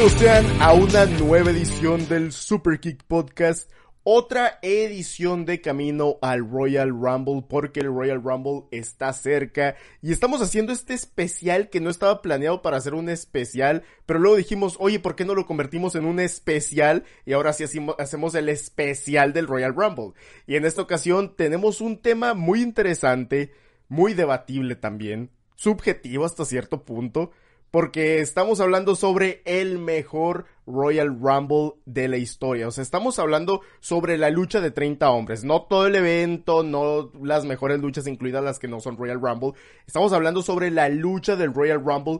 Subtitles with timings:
[0.00, 3.70] Bienvenidos sean a una nueva edición del Super Kick Podcast.
[4.02, 10.40] Otra edición de camino al Royal Rumble porque el Royal Rumble está cerca y estamos
[10.40, 15.00] haciendo este especial que no estaba planeado para hacer un especial, pero luego dijimos, oye,
[15.00, 17.04] ¿por qué no lo convertimos en un especial?
[17.26, 17.64] Y ahora sí
[17.98, 20.14] hacemos el especial del Royal Rumble.
[20.46, 23.52] Y en esta ocasión tenemos un tema muy interesante,
[23.90, 27.32] muy debatible también, subjetivo hasta cierto punto,
[27.70, 32.68] porque estamos hablando sobre el mejor Royal Rumble de la historia.
[32.68, 35.44] O sea, estamos hablando sobre la lucha de 30 hombres.
[35.44, 39.52] No todo el evento, no las mejores luchas, incluidas las que no son Royal Rumble.
[39.86, 42.18] Estamos hablando sobre la lucha del Royal Rumble,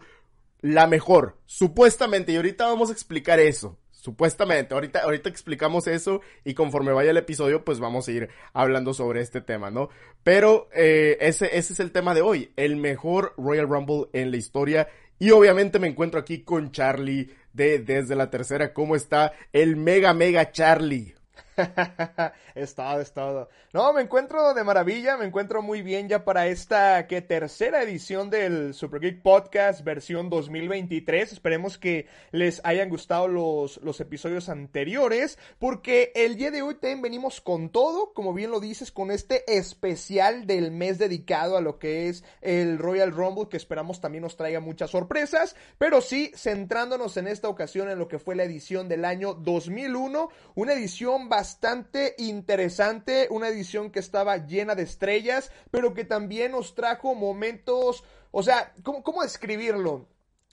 [0.60, 2.32] la mejor, supuestamente.
[2.32, 3.76] Y ahorita vamos a explicar eso.
[3.90, 8.94] Supuestamente, ahorita, ahorita explicamos eso y conforme vaya el episodio, pues vamos a ir hablando
[8.94, 9.90] sobre este tema, ¿no?
[10.22, 14.38] Pero eh, ese, ese es el tema de hoy, el mejor Royal Rumble en la
[14.38, 14.88] historia
[15.20, 18.72] y obviamente me encuentro aquí con Charlie de Desde la Tercera.
[18.72, 21.14] ¿Cómo está el mega mega Charlie?
[22.54, 23.48] es todo, es todo.
[23.72, 28.30] No, me encuentro de maravilla, me encuentro muy bien ya para esta que tercera edición
[28.30, 31.32] del Super Geek Podcast versión 2023.
[31.32, 37.02] Esperemos que les hayan gustado los, los episodios anteriores, porque el día de hoy también
[37.02, 41.78] venimos con todo, como bien lo dices, con este especial del mes dedicado a lo
[41.78, 47.16] que es el Royal Rumble, que esperamos también nos traiga muchas sorpresas, pero sí centrándonos
[47.16, 51.49] en esta ocasión en lo que fue la edición del año 2001, una edición bastante
[51.50, 58.04] bastante interesante, una edición que estaba llena de estrellas, pero que también nos trajo momentos,
[58.30, 60.06] o sea, ¿cómo, cómo describirlo?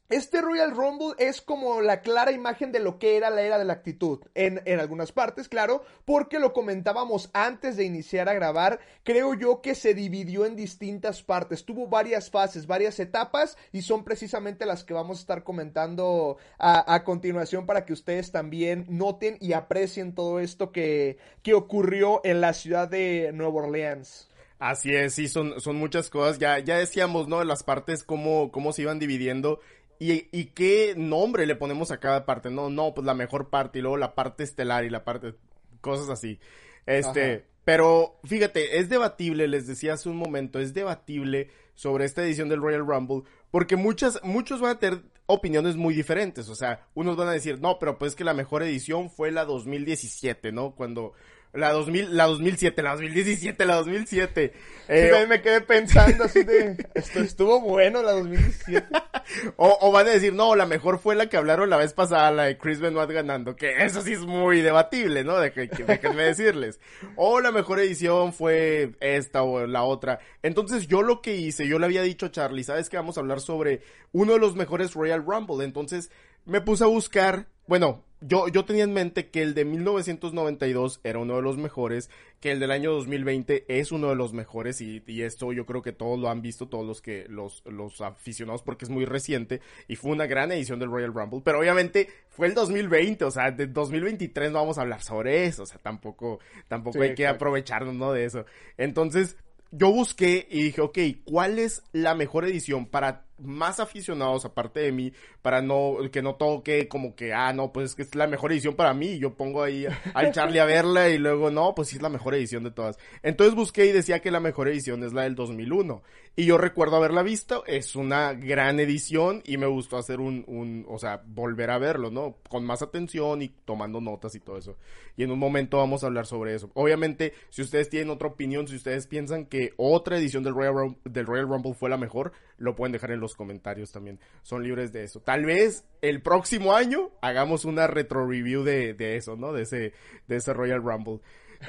[0.09, 3.65] Este Royal Rumble es como la clara imagen de lo que era la era de
[3.65, 4.21] la actitud.
[4.35, 8.79] En, en, algunas partes, claro, porque lo comentábamos antes de iniciar a grabar.
[9.03, 11.65] Creo yo que se dividió en distintas partes.
[11.65, 16.93] Tuvo varias fases, varias etapas y son precisamente las que vamos a estar comentando a,
[16.93, 22.39] a continuación para que ustedes también noten y aprecien todo esto que, que ocurrió en
[22.39, 24.29] la ciudad de Nueva Orleans.
[24.59, 26.39] Así es, sí, son, son muchas cosas.
[26.39, 27.43] Ya, ya decíamos, ¿no?
[27.43, 29.59] Las partes, cómo, cómo se iban dividiendo
[29.99, 32.49] ¿Y, ¿Y qué nombre le ponemos a cada parte?
[32.49, 35.35] No, no, pues la mejor parte y luego la parte estelar y la parte,
[35.81, 36.39] cosas así.
[36.85, 42.49] Este, pero fíjate, es debatible, les decía hace un momento, es debatible sobre esta edición
[42.49, 47.17] del Royal Rumble, porque muchas, muchos van a tener opiniones muy diferentes, o sea, unos
[47.17, 50.71] van a decir, no, pero pues que la mejor edición fue la 2017, ¿no?
[50.75, 51.13] Cuando,
[51.53, 54.53] la 2000, la 2007, la 2017, la 2007.
[54.89, 58.87] Eh, me quedé pensando así de, esto estuvo bueno la 2017.
[59.57, 62.31] o, o, van a decir, no, la mejor fue la que hablaron la vez pasada,
[62.31, 65.37] la de Chris Benoit ganando, que eso sí es muy debatible, ¿no?
[65.37, 66.79] De que, déjenme decirles.
[67.15, 70.19] O la mejor edición fue esta o la otra.
[70.43, 73.21] Entonces yo lo que hice, yo le había dicho a Charlie, ¿sabes que vamos a
[73.21, 73.81] hablar sobre
[74.11, 75.65] uno de los mejores Royal Rumble?
[75.65, 76.11] Entonces
[76.45, 81.19] me puse a buscar, bueno, yo, yo tenía en mente que el de 1992 era
[81.19, 85.03] uno de los mejores, que el del año 2020 es uno de los mejores y,
[85.05, 88.63] y, esto yo creo que todos lo han visto, todos los que los, los aficionados
[88.63, 92.47] porque es muy reciente y fue una gran edición del Royal Rumble, pero obviamente fue
[92.47, 96.39] el 2020, o sea, de 2023 no vamos a hablar sobre eso, o sea, tampoco,
[96.67, 98.13] tampoco sí, hay que aprovecharnos, ¿no?
[98.13, 98.45] De eso.
[98.77, 99.37] Entonces,
[99.71, 104.91] yo busqué y dije, ok, ¿cuál es la mejor edición para más aficionados aparte de
[104.91, 108.27] mí para no que no toque como que ah no pues es que es la
[108.27, 111.89] mejor edición para mí yo pongo ahí al Charlie a verla y luego no pues
[111.89, 112.97] sí es la mejor edición de todas.
[113.23, 116.01] Entonces busqué y decía que la mejor edición es la del 2001
[116.35, 120.85] y yo recuerdo haberla visto es una gran edición y me gustó hacer un, un
[120.87, 124.77] o sea volver a verlo no con más atención y tomando notas y todo eso.
[125.15, 126.69] Y en un momento vamos a hablar sobre eso.
[126.73, 130.99] Obviamente si ustedes tienen otra opinión si ustedes piensan que otra edición del Royal Rumble,
[131.05, 134.19] del Royal Rumble fue la mejor lo pueden dejar en los comentarios también.
[134.43, 135.21] Son libres de eso.
[135.21, 139.53] Tal vez el próximo año hagamos una retro review de, de eso, ¿no?
[139.53, 139.93] De ese,
[140.27, 141.19] de ese Royal Rumble.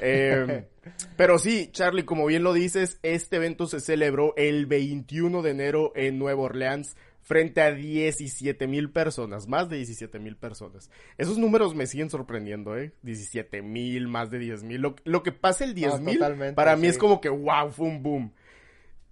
[0.01, 0.65] Eh,
[1.17, 5.91] pero sí, Charlie, como bien lo dices, este evento se celebró el 21 de enero
[5.95, 10.89] en Nueva Orleans frente a 17 mil personas, más de 17 mil personas.
[11.17, 12.93] Esos números me siguen sorprendiendo, ¿eh?
[13.03, 14.81] 17 mil, más de 10 mil.
[14.81, 17.87] Lo, lo, que pasa el 10 mil, no, para mí es como que, wow, fue
[17.87, 18.33] un boom.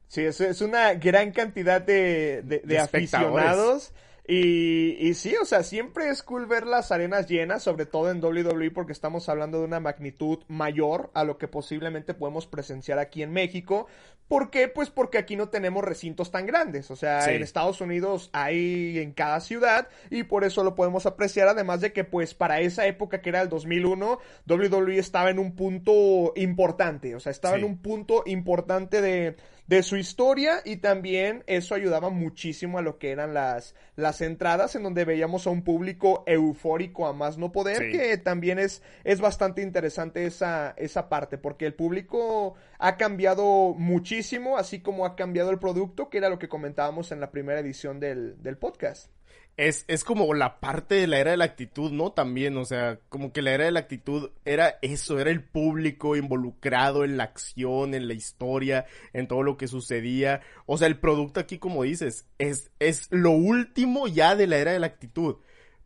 [0.07, 3.93] Sí, es, es una gran cantidad de, de, de, de aficionados.
[4.29, 8.21] Y, y sí, o sea, siempre es cool ver las arenas llenas, sobre todo en
[8.21, 13.23] WWE, porque estamos hablando de una magnitud mayor a lo que posiblemente podemos presenciar aquí
[13.23, 13.87] en México.
[14.27, 14.67] ¿Por qué?
[14.67, 16.91] Pues porque aquí no tenemos recintos tan grandes.
[16.91, 17.31] O sea, sí.
[17.31, 21.47] en Estados Unidos hay en cada ciudad y por eso lo podemos apreciar.
[21.47, 25.55] Además de que, pues, para esa época que era el 2001, WWE estaba en un
[25.55, 27.15] punto importante.
[27.15, 27.61] O sea, estaba sí.
[27.61, 32.97] en un punto importante de de su historia y también eso ayudaba muchísimo a lo
[32.97, 37.51] que eran las, las entradas en donde veíamos a un público eufórico a más no
[37.51, 43.73] poder, que también es, es bastante interesante esa, esa parte, porque el público ha cambiado
[43.77, 47.59] muchísimo, así como ha cambiado el producto, que era lo que comentábamos en la primera
[47.59, 49.11] edición del, del podcast
[49.57, 52.11] es, es como la parte de la era de la actitud, ¿no?
[52.11, 56.15] También, o sea, como que la era de la actitud era eso, era el público
[56.15, 60.41] involucrado en la acción, en la historia, en todo lo que sucedía.
[60.67, 64.73] O sea, el producto aquí, como dices, es, es lo último ya de la era
[64.73, 65.37] de la actitud.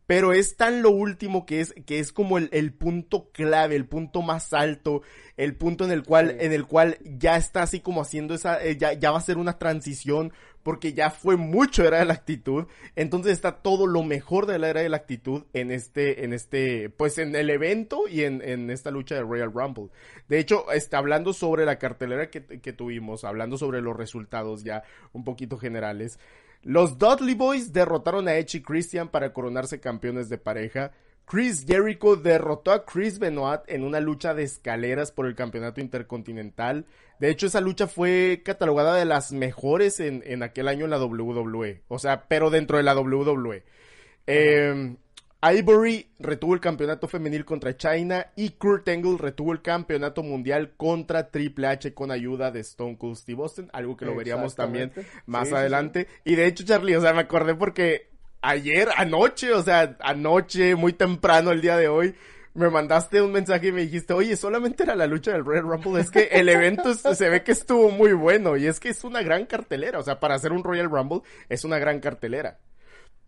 [0.06, 3.86] Pero es tan lo último que es, que es como el, el punto clave, el
[3.86, 5.00] punto más alto,
[5.38, 8.76] el punto en el cual, en el cual ya está así como haciendo esa, eh,
[8.76, 12.66] ya, ya va a ser una transición porque ya fue mucho era de la actitud.
[12.96, 16.90] Entonces está todo lo mejor de la era de la actitud en este, en este,
[16.90, 19.88] pues en el evento y en, en esta lucha de Royal Rumble.
[20.28, 24.82] De hecho, está hablando sobre la cartelera que, que tuvimos, hablando sobre los resultados ya
[25.12, 26.18] un poquito generales.
[26.62, 30.92] Los Dudley Boys derrotaron a Edge y Christian para coronarse campeones de pareja.
[31.24, 36.86] Chris Jericho derrotó a Chris Benoit en una lucha de escaleras por el campeonato intercontinental.
[37.18, 41.02] De hecho, esa lucha fue catalogada de las mejores en, en aquel año en la
[41.02, 41.82] WWE.
[41.88, 43.62] O sea, pero dentro de la WWE.
[44.26, 44.96] Eh,
[45.42, 51.30] Ivory retuvo el campeonato femenil contra China y Kurt Angle retuvo el campeonato mundial contra
[51.30, 54.92] Triple H con ayuda de Stone Cold Steve Austin, algo que lo veríamos también
[55.26, 56.06] más adelante.
[56.24, 58.11] Y de hecho, Charlie, o sea, me acordé porque
[58.42, 62.14] ayer, anoche, o sea, anoche, muy temprano el día de hoy,
[62.54, 66.00] me mandaste un mensaje y me dijiste, oye, solamente era la lucha del Royal Rumble,
[66.00, 69.22] es que el evento se ve que estuvo muy bueno y es que es una
[69.22, 72.58] gran cartelera, o sea, para hacer un Royal Rumble es una gran cartelera.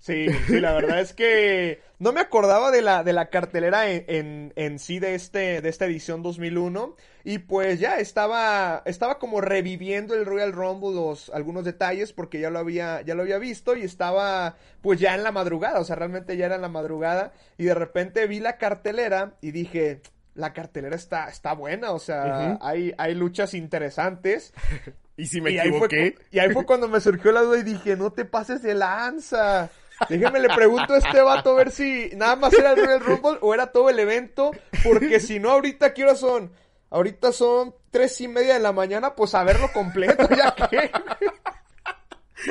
[0.04, 4.52] Sí, sí, la verdad es que no me acordaba de la, de la cartelera en,
[4.54, 10.14] en, sí de, este, de esta edición 2001 y pues ya estaba, estaba como reviviendo
[10.14, 13.82] el Royal Rumble los, algunos detalles porque ya lo había, ya lo había visto y
[13.82, 17.64] estaba pues ya en la madrugada, o sea, realmente ya era en la madrugada y
[17.64, 20.02] de repente vi la cartelera y dije,
[20.34, 24.52] la cartelera está, está buena, o sea, hay, hay luchas interesantes.
[25.16, 26.16] ¿Y si me equivoqué?
[26.30, 29.70] y ahí fue cuando me surgió la duda y dije, no te pases de lanza.
[30.08, 33.38] Déjame le pregunto a este vato a ver si nada más era el Royal Rumble
[33.40, 34.50] o era todo el evento.
[34.82, 36.52] Porque si no, ahorita quiero son.
[36.90, 40.90] Ahorita son tres y media de la mañana, pues a verlo completo, ya que.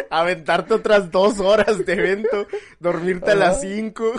[0.09, 2.47] Aventarte otras dos horas de evento,
[2.79, 4.11] dormirte a las cinco.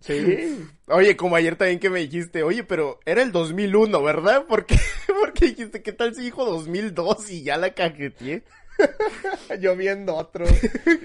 [0.00, 0.68] Sí.
[0.88, 4.44] Oye, como ayer también que me dijiste, oye, pero era el 2001, ¿verdad?
[4.46, 4.78] Porque,
[5.20, 8.44] porque dijiste, ¿qué tal si dijo 2002 y ya la cajeteé?
[9.60, 10.44] Yo viendo otro.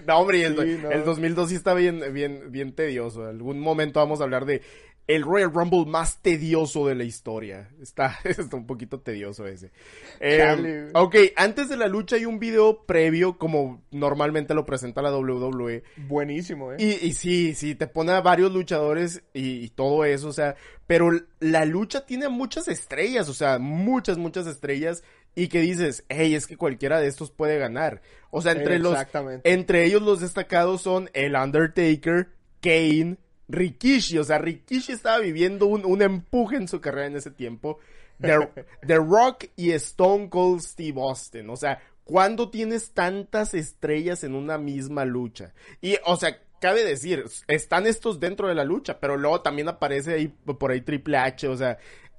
[0.08, 3.24] no, hombre, el, el 2002 sí está bien, bien, bien tedioso.
[3.24, 4.62] En algún momento vamos a hablar de
[5.10, 7.68] el Royal Rumble más tedioso de la historia.
[7.82, 9.72] Está, está un poquito tedioso ese.
[10.20, 15.12] Eh, ok, antes de la lucha hay un video previo, como normalmente lo presenta la
[15.12, 15.84] WWE.
[16.08, 16.76] Buenísimo, eh.
[16.78, 20.56] Y, y sí, sí, te pone a varios luchadores y, y, todo eso, o sea,
[20.86, 25.04] pero la lucha tiene muchas estrellas, o sea, muchas, muchas estrellas
[25.40, 28.02] y que dices, hey, es que cualquiera de estos puede ganar.
[28.30, 28.98] O sea, entre los,
[29.46, 32.28] entre ellos los destacados son el Undertaker,
[32.60, 33.16] Kane,
[33.48, 34.18] Rikishi.
[34.18, 37.80] O sea, Rikishi estaba viviendo un, un empuje en su carrera en ese tiempo.
[38.20, 38.50] The,
[38.86, 41.50] The Rock y Stone Cold Steve Austin.
[41.50, 45.54] O sea, ¿cuándo tienes tantas estrellas en una misma lucha?
[45.80, 50.16] Y, o sea, cabe decir, están estos dentro de la lucha, pero luego también aparece
[50.16, 51.78] ahí por ahí Triple H, o sea,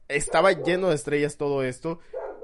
[0.08, 2.00] estaba lleno de estrellas todo esto.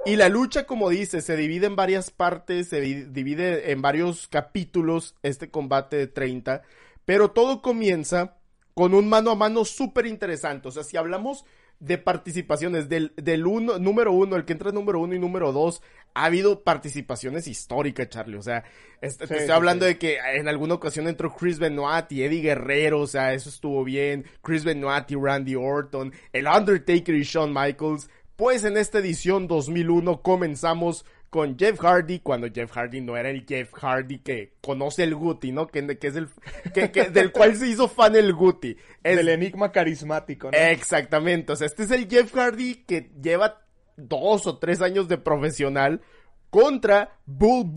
[0.07, 5.17] Y la lucha, como dice, se divide en varias partes, se divide en varios capítulos,
[5.23, 6.63] este combate de 30,
[7.05, 8.37] pero todo comienza
[8.75, 10.69] con un mano a mano súper interesante.
[10.69, 11.45] O sea, si hablamos
[11.81, 15.83] de participaciones del, del uno, número uno, el que entra número uno y número dos,
[16.15, 18.37] ha habido participaciones históricas, Charlie.
[18.37, 18.65] O sea,
[19.01, 23.01] este, te estoy hablando de que en alguna ocasión entró Chris Benoit y Eddie Guerrero,
[23.01, 24.25] o sea, eso estuvo bien.
[24.43, 28.09] Chris Benoit y Randy Orton, el Undertaker y Shawn Michaels.
[28.37, 33.45] Pues en esta edición 2001 comenzamos con Jeff Hardy, cuando Jeff Hardy no era el
[33.47, 35.67] Jeff Hardy que conoce el Guti, ¿no?
[35.67, 36.29] Que, que es el,
[36.73, 38.77] que, que, del cual se hizo fan el Guti.
[39.03, 40.57] Es, el enigma carismático, ¿no?
[40.57, 43.63] Exactamente, o sea, este es el Jeff Hardy que lleva
[43.97, 46.03] dos o tres años de profesional
[46.51, 47.73] contra Bull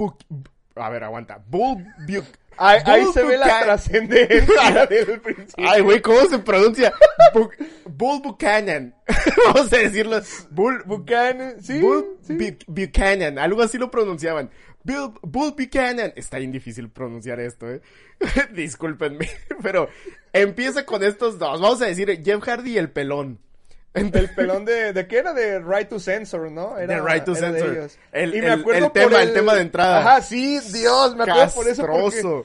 [0.76, 1.86] a ver, aguanta, Bull
[2.60, 5.70] Ahí, se ve la trascendencia del principio.
[5.70, 6.94] Ay, güey, ¿cómo se pronuncia?
[7.86, 8.94] Bull Buchanan.
[9.46, 10.20] Vamos a decirlo.
[10.52, 11.80] Bull Buchanan, sí.
[11.80, 12.18] Bull
[12.68, 14.50] Buchanan, algo así lo pronunciaban.
[14.84, 16.12] Bull, Bull Buchanan.
[16.16, 17.82] Está bien difícil pronunciar esto, eh.
[18.54, 19.30] Discúlpenme.
[19.62, 19.90] Pero
[20.34, 21.62] empieza con estos dos.
[21.62, 23.40] Vamos a decir Jeff Hardy y el pelón.
[23.94, 25.34] El pelón de, ¿de qué era?
[25.34, 26.78] De Right to Censor, ¿no?
[26.78, 27.78] Era, de Right to era de Censor.
[27.78, 28.00] ellos.
[28.12, 30.00] El, Y me el- acuerdo el tema, por el tema de entrada.
[30.00, 31.86] Ajá, sí, Dios, me acuerdo por eso.
[31.88, 32.44] porque-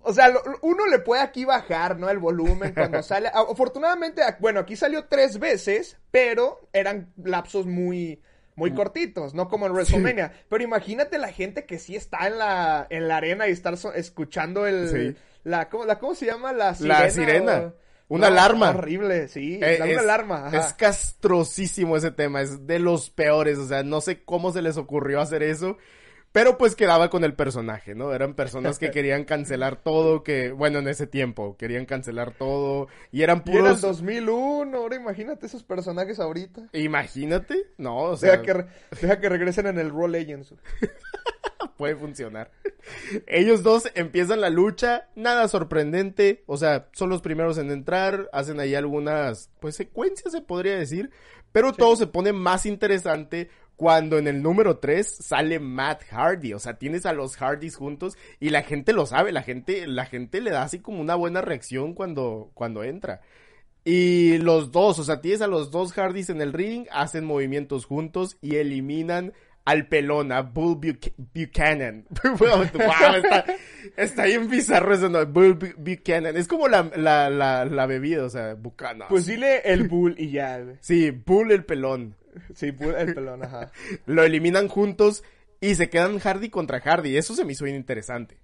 [0.00, 2.08] o sea, lo- uno le puede aquí bajar, ¿no?
[2.08, 3.28] El volumen cuando sale.
[3.34, 8.22] Afortunadamente, bueno, aquí salió tres veces, pero eran lapsos muy,
[8.56, 8.60] Mm.
[8.60, 10.32] muy cortitos, no como en WrestleMania.
[10.48, 13.92] Pero imagínate la gente que sí está en la, en la arena y estar so-
[13.92, 15.16] escuchando el, Sí.
[15.44, 16.52] la, ¿cómo, la, ¿cómo se llama?
[16.54, 16.98] La sirena.
[17.00, 17.56] La sirena.
[17.58, 18.70] o- Una No, alarma.
[18.70, 19.58] Horrible, sí.
[19.62, 20.46] Eh, la- una alarma.
[20.46, 20.58] ajá.
[20.58, 24.76] es castrosísimo ese tema, es de los peores, o sea, no sé cómo se les
[24.78, 25.76] ocurrió hacer eso,
[26.32, 28.12] pero pues quedaba con el personaje, ¿no?
[28.14, 33.22] Eran personas que querían cancelar todo, que, bueno, en ese tiempo, querían cancelar todo, y
[33.22, 36.68] eran Y era el puros, 2001, ahora imagínate esos personajes ahorita.
[36.72, 38.66] imagínate, no, o sea, Deja que, re-
[39.02, 40.54] deja que regresen en el Raw Legends.
[41.78, 42.50] puede funcionar.
[43.26, 48.60] Ellos dos empiezan la lucha, nada sorprendente, o sea, son los primeros en entrar, hacen
[48.60, 51.10] ahí algunas, pues secuencias se podría decir,
[51.52, 56.58] pero todo se pone más interesante cuando en el número 3 sale Matt Hardy, o
[56.58, 60.40] sea, tienes a los Hardys juntos y la gente lo sabe, la gente, la gente
[60.40, 63.22] le da así como una buena reacción cuando, cuando entra.
[63.84, 67.86] Y los dos, o sea, tienes a los dos Hardys en el ring, hacen movimientos
[67.86, 69.32] juntos y eliminan
[69.68, 72.06] al pelón, a Bull Buch- Buchanan.
[72.38, 73.44] wow, está,
[73.96, 75.26] está bien bizarro eso, ¿no?
[75.26, 76.36] Bull Bu- Buchanan.
[76.36, 79.08] Es como la, la, la, la bebida, o sea, Buchanan.
[79.08, 80.76] Pues dile el Bull y ya, güey.
[80.80, 82.16] Sí, Bull el pelón.
[82.54, 83.70] Sí, Bull, el pelón, ajá.
[84.06, 85.22] Lo eliminan juntos
[85.60, 87.16] y se quedan Hardy contra Hardy.
[87.16, 88.38] Eso se me hizo bien interesante.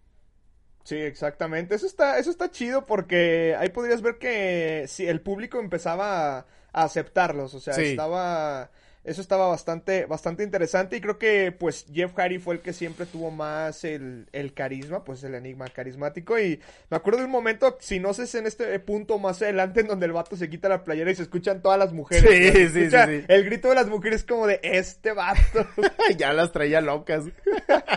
[0.84, 1.74] Sí, exactamente.
[1.74, 6.46] Eso está, eso está chido porque ahí podrías ver que sí, el público empezaba a,
[6.72, 7.54] a aceptarlos.
[7.54, 7.82] O sea, Sí.
[7.84, 8.70] estaba.
[9.04, 10.96] Eso estaba bastante, bastante interesante.
[10.96, 15.04] Y creo que pues Jeff Hardy fue el que siempre tuvo más el, el carisma,
[15.04, 16.38] pues el enigma carismático.
[16.38, 19.88] Y me acuerdo de un momento, si no sé en este punto más adelante, en
[19.88, 22.28] donde el vato se quita la playera y se escuchan todas las mujeres.
[22.28, 23.24] Sí, sí, escucha sí, sí.
[23.28, 25.66] El grito de las mujeres como de este vato.
[26.16, 27.24] ya las traía locas.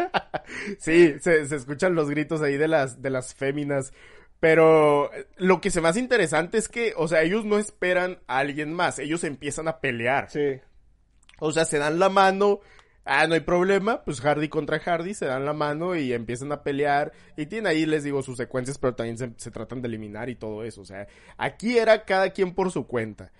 [0.80, 3.94] sí, se, se escuchan los gritos ahí de las, de las féminas.
[4.40, 8.72] Pero lo que se hace interesante es que, o sea, ellos no esperan a alguien
[8.72, 10.30] más, ellos empiezan a pelear.
[10.30, 10.60] Sí.
[11.40, 12.60] O sea, se dan la mano,
[13.06, 16.64] ah, no hay problema, pues Hardy contra Hardy, se dan la mano y empiezan a
[16.64, 17.12] pelear.
[17.36, 20.64] Y tienen ahí, les digo, sus secuencias, pero también se, tratan de eliminar y todo
[20.64, 20.82] eso.
[20.82, 23.32] O sea, aquí era cada quien por su cuenta.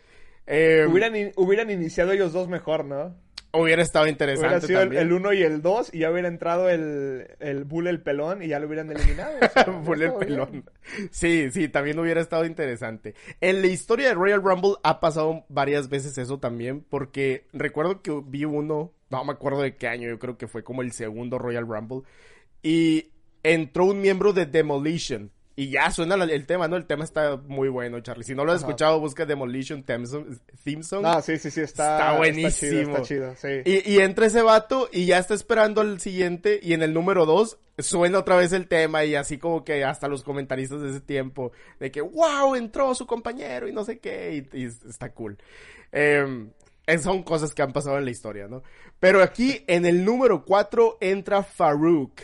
[0.46, 3.16] Eh, Hubieran, hubieran iniciado ellos dos mejor, ¿no?
[3.62, 5.04] Hubiera estado interesante Hubiera sido el, también.
[5.04, 8.48] el 1 y el 2 y ya hubiera entrado el, el Bull el pelón y
[8.48, 9.34] ya lo hubieran eliminado.
[9.42, 10.20] o sea, Bull el bien.
[10.20, 10.70] pelón.
[11.12, 13.16] Sí, sí, también hubiera estado interesante.
[13.42, 18.22] En la historia de Royal Rumble ha pasado varias veces eso también, porque recuerdo que
[18.26, 21.38] vi uno, no me acuerdo de qué año, yo creo que fue como el segundo
[21.38, 22.02] Royal Rumble,
[22.64, 23.12] y
[23.44, 25.32] entró un miembro de Demolition.
[25.60, 26.76] Y ya suena el tema, ¿no?
[26.76, 28.24] El tema está muy bueno, Charlie.
[28.24, 28.68] Si no lo has Ajá.
[28.68, 31.02] escuchado, busca Demolition Theme Song.
[31.02, 32.92] No, sí, sí, sí, está, Está buenísimo.
[32.98, 33.48] Está chido, sí.
[33.66, 37.26] Y, y entra ese vato y ya está esperando al siguiente y en el número
[37.26, 41.02] dos suena otra vez el tema y así como que hasta los comentaristas de ese
[41.02, 45.40] tiempo de que wow, entró su compañero y no sé qué y, y está cool.
[45.92, 46.50] Eh,
[46.86, 48.62] es- son cosas que han pasado en la historia, ¿no?
[49.00, 52.22] Pero aquí en el número cuatro entra Farouk,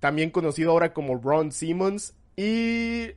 [0.00, 3.12] también conocido ahora como Ron Simmons y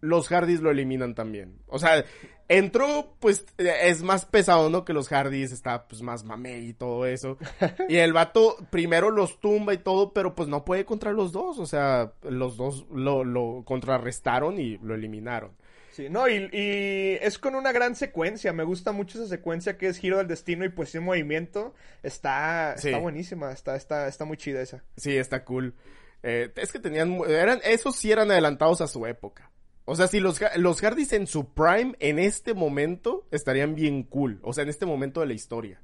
[0.00, 1.58] los Hardys lo eliminan también.
[1.66, 2.04] O sea,
[2.48, 4.84] entró, pues, es más pesado, ¿no?
[4.84, 7.36] Que los Hardys, está, pues, más mamey y todo eso.
[7.88, 11.58] Y el vato primero los tumba y todo, pero pues no puede contra los dos.
[11.58, 15.52] O sea, los dos lo, lo contrarrestaron y lo eliminaron.
[15.90, 18.52] Sí, no, y, y es con una gran secuencia.
[18.52, 21.74] Me gusta mucho esa secuencia que es Giro del Destino y pues ese movimiento.
[22.04, 22.88] Está, Sí.
[22.90, 24.84] está buenísima, está, está, está muy chida esa.
[24.96, 25.74] Sí, está cool.
[26.22, 29.50] Eh, es que tenían, eran, esos sí eran adelantados a su época.
[29.84, 34.38] O sea, si los, los Hardys en su prime, en este momento, estarían bien cool.
[34.42, 35.80] O sea, en este momento de la historia.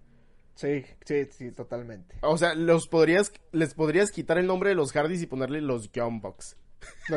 [0.54, 2.16] Sí, sí, sí, totalmente.
[2.20, 5.90] O sea, los podrías, les podrías quitar el nombre de los Hardys y ponerle los
[5.92, 6.56] Young Bucks.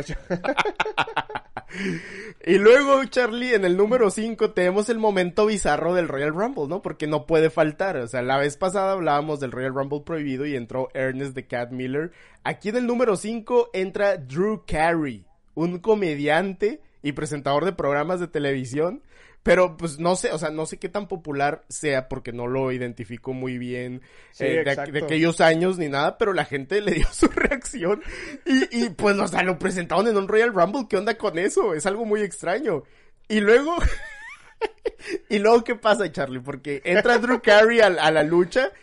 [2.46, 6.82] Y luego, Charlie, en el número 5 tenemos el momento bizarro del Royal Rumble, ¿no?
[6.82, 7.98] Porque no puede faltar.
[7.98, 11.72] O sea, la vez pasada hablábamos del Royal Rumble prohibido y entró Ernest the Cat
[11.72, 12.12] Miller.
[12.44, 18.28] Aquí en el número 5 entra Drew Carey, un comediante y presentador de programas de
[18.28, 19.04] televisión.
[19.48, 22.74] Pero pues no sé, o sea, no sé qué tan popular sea porque no lo
[22.74, 24.01] identifico muy bien
[24.32, 28.04] Sí, eh, de aquellos años ni nada, pero la gente le dio su reacción
[28.46, 31.74] y, y pues, o sea, lo presentaron en un Royal Rumble, ¿qué onda con eso?
[31.74, 32.84] Es algo muy extraño.
[33.30, 33.77] Y luego,
[35.30, 36.42] y luego, ¿qué pasa, Charlie?
[36.42, 38.74] Porque entra Drew Carey a, a la lucha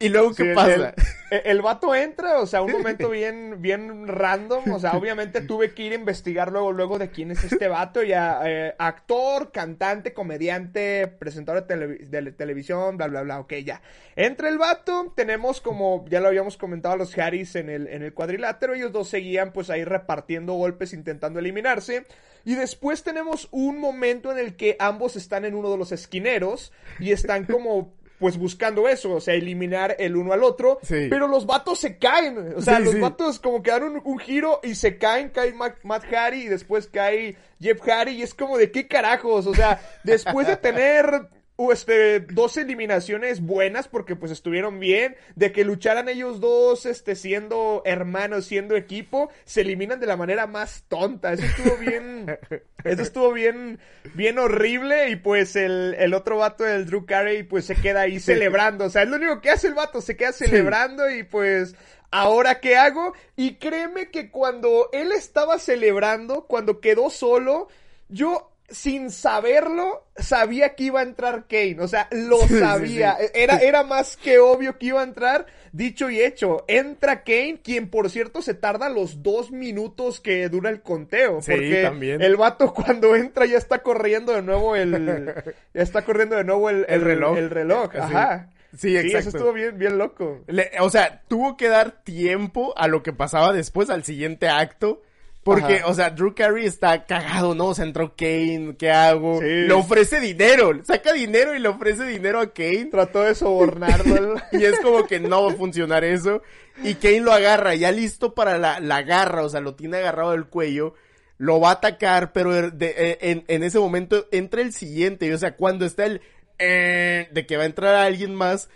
[0.00, 0.94] y luego, ¿qué Sí, pasa?
[1.30, 5.72] el- el vato entra, o sea, un momento bien, bien random, o sea, obviamente tuve
[5.74, 10.12] que ir a investigar luego, luego de quién es este vato, ya, eh, actor, cantante,
[10.12, 13.80] comediante, presentador de, televisión, bla, bla, bla, ok, ya.
[14.16, 18.02] Entra el vato, tenemos como, ya lo habíamos comentado a los Harris en el, en
[18.02, 22.06] el cuadrilátero, ellos dos seguían pues ahí repartiendo golpes, intentando eliminarse,
[22.44, 26.72] y después tenemos un momento en el que ambos están en uno de los esquineros,
[26.98, 31.46] y están como pues buscando eso, o sea, eliminar el uno al otro, pero los
[31.46, 35.30] vatos se caen, o sea, los vatos como que dan un, giro y se caen,
[35.30, 39.54] cae Matt, Harry y después cae Jeff Harry y es como de qué carajos, o
[39.54, 41.28] sea, después de tener
[41.72, 47.82] este, dos eliminaciones buenas porque pues estuvieron bien, de que lucharan ellos dos, este, siendo
[47.84, 52.38] hermanos, siendo equipo, se eliminan de la manera más tonta, eso estuvo bien,
[52.84, 53.78] eso estuvo bien,
[54.14, 58.18] bien horrible y pues el, el otro vato del Drew Carey pues se queda ahí
[58.20, 61.74] celebrando, o sea, es lo único que hace el vato, se queda celebrando y pues
[62.10, 63.12] ¿ahora qué hago?
[63.36, 67.68] Y créeme que cuando él estaba celebrando, cuando quedó solo,
[68.08, 71.78] yo sin saberlo, sabía que iba a entrar Kane.
[71.80, 73.16] O sea, lo sabía.
[73.34, 75.46] Era, era más que obvio que iba a entrar.
[75.72, 80.70] Dicho y hecho, entra Kane, quien por cierto se tarda los dos minutos que dura
[80.70, 81.40] el conteo.
[81.40, 85.34] porque el vato cuando entra ya está corriendo de nuevo el.
[85.74, 87.36] ya está corriendo de nuevo el, reloj.
[87.36, 88.50] El reloj, ajá.
[88.76, 89.18] Sí, exacto.
[89.18, 90.44] eso estuvo bien, bien loco.
[90.80, 95.02] o sea, tuvo que dar tiempo a lo que pasaba después, al siguiente acto
[95.42, 97.68] porque, o sea, Drew Carey está cagado, ¿no?
[97.68, 99.40] O sea, entró Kane, ¿qué hago?
[99.40, 102.88] Le ofrece dinero, saca dinero y le ofrece dinero a Kane.
[102.90, 104.34] Trató de sobornarlo.
[104.52, 106.42] y es como que no va a funcionar eso.
[106.82, 110.32] Y Kane lo agarra, ya listo para la, la garra, o sea, lo tiene agarrado
[110.32, 110.94] del cuello.
[111.38, 115.32] Lo va a atacar, pero de, en, en, ese momento entra el siguiente.
[115.32, 116.20] o sea, cuando está el...
[116.58, 118.68] Eh, de que va a entrar alguien más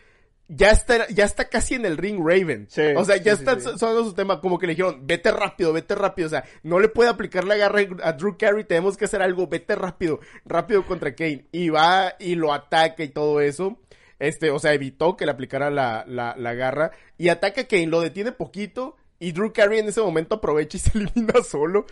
[0.49, 2.69] ya está, ya está casi en el ring Raven.
[2.97, 6.27] o sea, ya está sonando su tema, como que le dijeron, vete rápido, vete rápido.
[6.27, 9.47] O sea, no le puede aplicar la garra a Drew Carey, tenemos que hacer algo,
[9.47, 11.47] vete rápido, rápido contra Kane.
[11.53, 13.79] Y va y lo ataca y todo eso.
[14.19, 16.93] Este, o sea, evitó que le aplicara la, la, la garra.
[17.19, 18.97] Y ataca a Kane, lo detiene poquito.
[19.19, 21.87] Y Drew Carey en ese momento aprovecha y se elimina solo.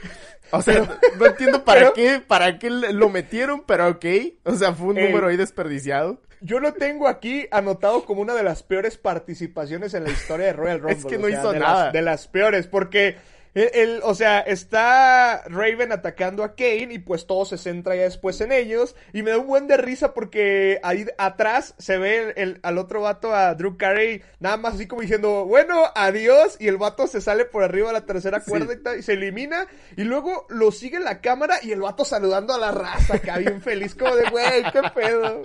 [0.51, 4.05] O sea, no, entiendo para qué, para qué lo metieron, pero ok.
[4.45, 6.21] O sea, fue un número ahí desperdiciado.
[6.41, 10.53] Yo lo tengo aquí anotado como una de las peores participaciones en la historia de
[10.53, 10.99] Royal Rumble.
[10.99, 11.93] es que no hizo nada.
[11.93, 13.17] de las peores, porque
[13.55, 18.41] el, o sea, está Raven atacando a Kane y pues todo se centra ya después
[18.41, 18.97] en ellos.
[19.13, 23.03] Y me da un buen de risa porque ahí atrás se ve el, al otro
[23.03, 26.57] vato, a Drew Carey, nada más así como diciendo, bueno, adiós.
[26.61, 29.67] Y el vato se sale por arriba de la tercera cuerda y, se elimina.
[29.97, 33.61] Y luego lo sigue la cámara y el vato saludando a la raza acá bien
[33.61, 35.43] feliz, como de, güey, qué pedo.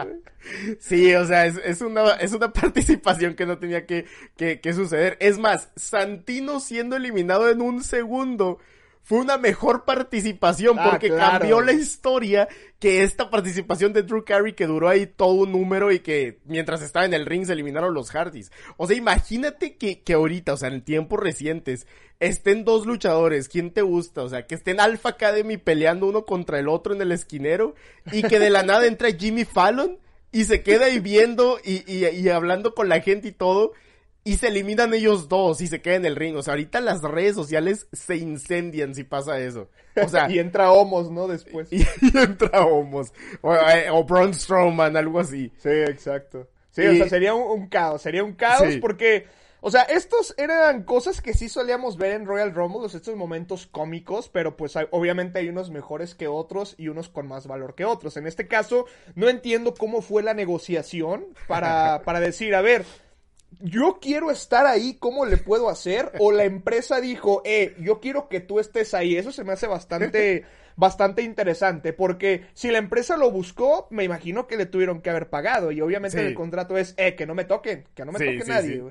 [0.79, 4.05] Sí, o sea, es, es, una, es una participación que no tenía que,
[4.37, 5.17] que, que suceder.
[5.19, 8.59] Es más, Santino siendo eliminado en un segundo
[9.07, 14.51] fue una mejor participación ah, porque cambió la historia que esta participación de Drew Carey
[14.51, 17.93] que duró ahí todo un número y que mientras estaba en el ring se eliminaron
[17.93, 18.51] los Hardys.
[18.75, 21.87] O sea, imagínate que, que ahorita, o sea, en tiempos recientes,
[22.19, 24.23] estén dos luchadores, ¿quién te gusta?
[24.23, 27.75] O sea, que estén Alpha Academy peleando uno contra el otro en el esquinero
[28.11, 29.99] y que de la nada entra Jimmy Fallon
[30.33, 33.71] y se queda ahí viendo y, y, y hablando con la gente y todo
[34.27, 36.35] y se eliminan ellos dos y se quedan en el ring.
[36.35, 39.69] O sea, ahorita las redes sociales se incendian si pasa eso.
[39.95, 40.29] O sea.
[40.29, 41.27] y entra Homos, ¿no?
[41.29, 41.69] Después.
[41.71, 43.13] Y, entra Homos.
[43.39, 45.49] O, eh, o, Braun Strowman, algo así.
[45.59, 46.45] Sí, exacto.
[46.71, 48.01] Sí, o sea, sería un, caos.
[48.01, 49.27] Sería un caos porque.
[49.61, 54.29] O sea, estos eran cosas que sí solíamos ver en Royal Rumble, estos momentos cómicos,
[54.29, 58.17] pero pues obviamente hay unos mejores que otros y unos con más valor que otros.
[58.17, 58.85] En este caso,
[59.15, 62.85] no entiendo cómo fue la negociación para, para decir, a ver,
[63.59, 66.11] yo quiero estar ahí, ¿cómo le puedo hacer?
[66.19, 69.17] O la empresa dijo, eh, yo quiero que tú estés ahí.
[69.17, 70.45] Eso se me hace bastante,
[70.77, 75.27] bastante interesante, porque si la empresa lo buscó, me imagino que le tuvieron que haber
[75.27, 75.71] pagado.
[75.71, 78.83] Y obviamente el contrato es, eh, que no me toquen, que no me toque nadie.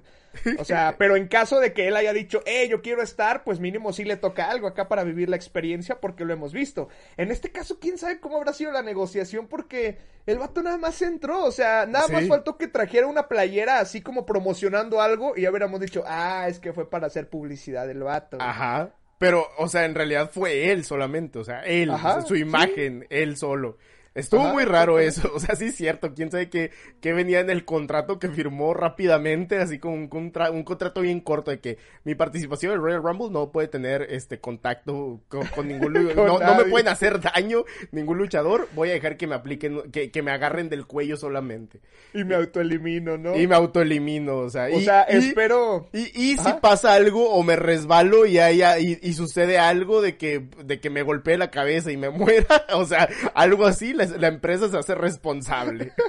[0.58, 3.60] O sea, pero en caso de que él haya dicho, eh, yo quiero estar, pues
[3.60, 6.88] mínimo sí le toca algo acá para vivir la experiencia porque lo hemos visto.
[7.16, 11.00] En este caso, quién sabe cómo habrá sido la negociación porque el vato nada más
[11.02, 15.42] entró, o sea, nada más faltó que trajera una playera así como promocionando algo y
[15.42, 18.38] ya hubiéramos dicho, ah, es que fue para hacer publicidad del vato.
[18.40, 18.90] Ajá.
[19.18, 21.90] Pero, o sea, en realidad fue él solamente, o sea, él,
[22.26, 23.78] su imagen, él solo.
[24.16, 27.40] Estuvo Ajá, muy raro eso, o sea, sí es cierto, quién sabe qué, qué venía
[27.40, 31.60] en el contrato que firmó rápidamente, así como un, contra- un contrato bien corto de
[31.60, 35.92] que mi participación en el Royal Rumble no puede tener este contacto con, con ningún
[36.14, 39.90] Con no, no me pueden hacer daño ningún luchador, voy a dejar que me apliquen,
[39.92, 41.80] que, que me agarren del cuello solamente.
[42.14, 43.36] Y me autoelimino, ¿no?
[43.36, 45.88] Y me autoelimino, o sea, O y- sea, y- espero...
[45.92, 45.98] y,
[46.32, 50.46] y si pasa algo o me resbalo y, haya, y, y sucede algo de que,
[50.64, 54.28] de que me golpee la cabeza y me muera, o sea, algo así, la, la
[54.28, 55.92] empresa se hace responsable.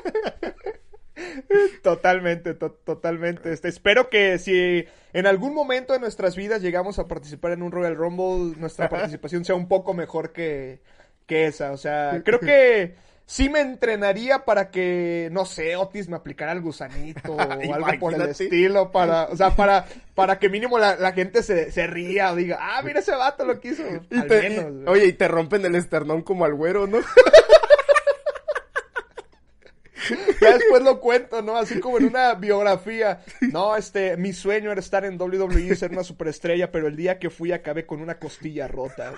[1.81, 3.51] Totalmente, to- totalmente.
[3.51, 7.71] Este, espero que si en algún momento de nuestras vidas llegamos a participar en un
[7.71, 10.81] Royal Rumble, nuestra participación sea un poco mejor que,
[11.25, 11.71] que esa.
[11.71, 16.61] O sea, creo que sí me entrenaría para que, no sé, Otis me aplicara el
[16.61, 17.39] gusanito o
[17.73, 21.71] algo por el estilo, para, o sea, para, para que mínimo la, la gente se,
[21.71, 23.83] se ría o diga, ah, mira ese vato lo que hizo.
[24.11, 24.87] Y Al te- y- menos, güey.
[24.87, 26.99] oye, y te rompen el esternón como al güero, ¿no?
[30.41, 31.57] Ya después lo cuento, ¿no?
[31.57, 33.21] Así como en una biografía.
[33.51, 37.29] No, este, mi sueño era estar en WWE, ser una superestrella, pero el día que
[37.29, 39.13] fui acabé con una costilla rota.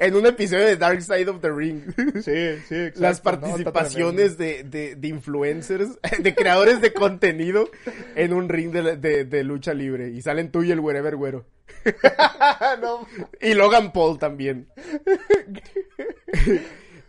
[0.00, 1.82] en un episodio de Dark Side of the Ring.
[2.22, 3.00] Sí, sí, exacto.
[3.00, 7.68] Las participaciones de, de, de influencers, de creadores de contenido
[8.14, 10.10] en un ring de, de- de lucha libre.
[10.10, 11.46] Y salen tú y el Wherever Güero.
[12.80, 13.06] no,
[13.40, 14.68] Y Logan Paul también.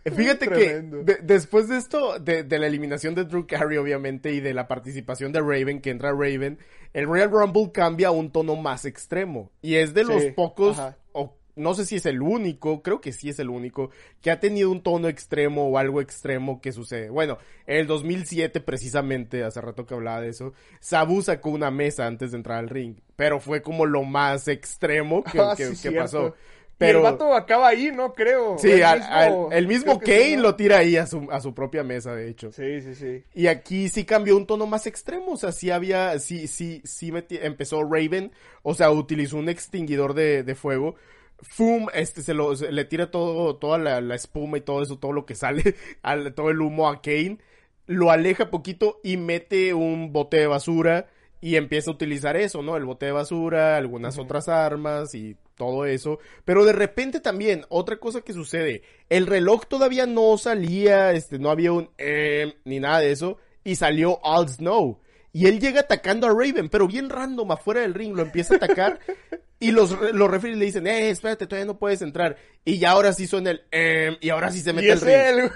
[0.16, 4.40] Fíjate que de- después de esto, de, de la eliminación de Drew Carey, obviamente, y
[4.40, 6.58] de la participación de Raven, que entra Raven,
[6.94, 9.50] el Royal Rumble cambia a un tono más extremo.
[9.62, 10.96] Y es de los pocos, ajá.
[11.12, 14.38] o no sé si es el único, creo que sí es el único, que ha
[14.38, 17.10] tenido un tono extremo o algo extremo que sucede.
[17.10, 22.06] Bueno, en el 2007 precisamente, hace rato que hablaba de eso, Sabu sacó una mesa
[22.06, 25.70] antes de entrar al ring, pero fue como lo más extremo que, Ah, que- sí,
[25.72, 26.36] que cierto.
[26.78, 26.98] Pero...
[26.98, 28.12] El vato acaba ahí, ¿no?
[28.14, 28.56] Creo.
[28.58, 31.82] Sí, El al- mismo- al- el Kane lo tira ahí a su, a su propia
[31.82, 32.52] mesa, de hecho.
[32.52, 33.24] Sí, sí, sí.
[33.34, 37.10] Y aquí sí cambió un tono más extremo, o sea, sí había, sí, sí, sí
[37.10, 38.30] meti- empezó Raven,
[38.62, 40.94] o sea, utilizó un extinguidor de, de fuego.
[41.40, 44.98] Fum, este se lo, se- le tira todo, toda la, la espuma y todo eso,
[44.98, 47.38] todo lo que sale, al, todo el humo a Kane,
[47.86, 51.06] lo aleja poquito y mete un bote de basura
[51.40, 52.76] y empieza a utilizar eso, ¿no?
[52.76, 56.18] El bote de basura, algunas otras armas y todo eso.
[56.46, 61.50] Pero de repente también, otra cosa que sucede, el reloj todavía no salía, este, no
[61.50, 65.00] había un eh, ni nada de eso, y salió All Snow.
[65.32, 68.56] Y él llega atacando a Raven, pero bien random, afuera del ring, lo empieza a
[68.56, 68.98] atacar.
[69.60, 72.36] y los, los referees le dicen, eh, espérate, todavía no puedes entrar.
[72.64, 75.14] Y ya ahora sí suena el, eh, y ahora sí se mete es ring.
[75.14, 75.50] él.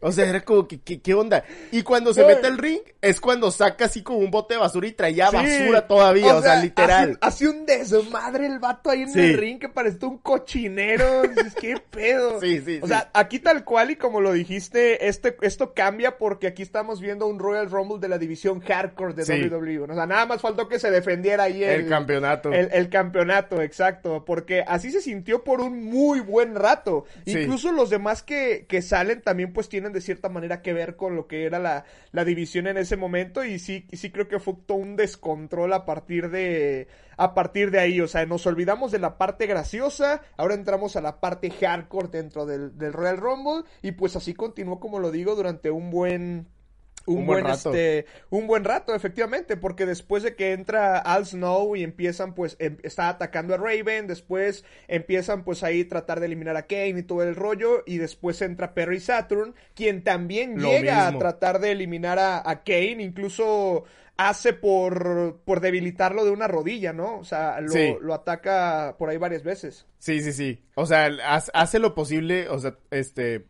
[0.00, 1.44] O sea, era como que, que- ¿qué onda?
[1.72, 2.28] Y cuando se No.
[2.28, 5.36] mete al ring, es cuando saca así como un bote de basura y traía Sí.
[5.36, 7.18] basura todavía, o sea, literal.
[7.20, 9.20] Hace, un desmadre el vato ahí en Sí.
[9.20, 11.22] el ring que parecía un cochinero.
[11.36, 12.40] Dices, ¿Qué pedo?
[12.40, 12.92] Sí, sí, O sí.
[12.92, 17.26] sea, aquí tal cual y como lo dijiste, este, esto cambia porque aquí estamos viendo
[17.26, 19.24] un Royal Rumble de la división hardcore de.
[19.48, 19.80] WWE.
[19.90, 22.52] O sea, nada más faltó que se defendiera ahí el, El campeonato.
[22.52, 24.24] El, el campeonato, exacto.
[24.24, 27.04] Porque así se sintió por un muy buen rato.
[27.26, 27.38] Sí.
[27.38, 31.16] Incluso los demás que, que salen también pues tienen de cierta manera que ver con
[31.16, 33.44] lo que era la, la división en ese momento.
[33.44, 36.88] Y sí, sí creo que fue todo un descontrol a partir de.
[37.16, 38.00] A partir de ahí.
[38.00, 40.22] O sea, nos olvidamos de la parte graciosa.
[40.36, 43.64] Ahora entramos a la parte hardcore dentro del, del Royal Rumble.
[43.82, 46.48] Y pues así continuó, como lo digo, durante un buen.
[47.06, 47.74] Un, Un buen, buen rato.
[47.74, 52.56] este un buen rato, efectivamente, porque después de que entra Al Snow y empiezan pues
[52.60, 57.02] em- está atacando a Raven, después empiezan pues ahí tratar de eliminar a Kane y
[57.02, 61.16] todo el rollo y después entra Perry Saturn, quien también Lo llega mismo.
[61.16, 63.84] a tratar de eliminar a, a Kane, incluso
[64.16, 67.18] hace por por debilitarlo de una rodilla, ¿no?
[67.18, 67.96] O sea, lo, Sí.
[68.00, 69.86] lo ataca por ahí varias veces.
[69.98, 70.62] Sí, sí, sí.
[70.74, 71.06] O sea,
[71.54, 73.46] hace lo posible, o sea, este,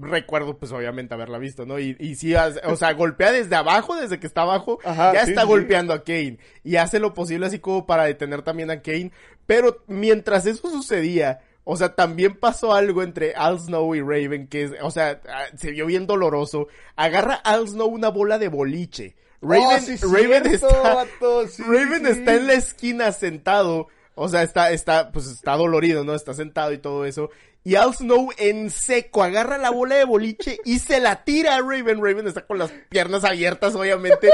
[0.00, 1.78] recuerdo pues obviamente haberla visto, ¿no?
[1.78, 5.30] Y, y sí, o sea, golpea desde abajo, desde que está abajo, Ajá, ya sí,
[5.30, 5.46] está sí.
[5.48, 6.38] golpeando a Kane.
[6.64, 9.12] Y hace lo posible así como para detener también a Kane.
[9.46, 14.64] Pero mientras eso sucedía, o sea, también pasó algo entre Al Snow y Raven, que
[14.64, 16.68] es, o sea, ah, se vio bien doloroso.
[16.94, 19.16] Agarra Al Snow una bola de boliche.
[19.42, 23.88] Raven, Oh, sí, Raven cierto, está, vato, Raven está en la esquina sentado.
[24.14, 26.14] O sea, está, está, pues está dolorido, ¿no?
[26.14, 27.30] Está sentado y todo eso.
[27.66, 31.58] Y Al Snow en seco agarra la bola de boliche y se la tira a
[31.58, 32.00] Raven.
[32.00, 34.30] Raven está con las piernas abiertas, obviamente.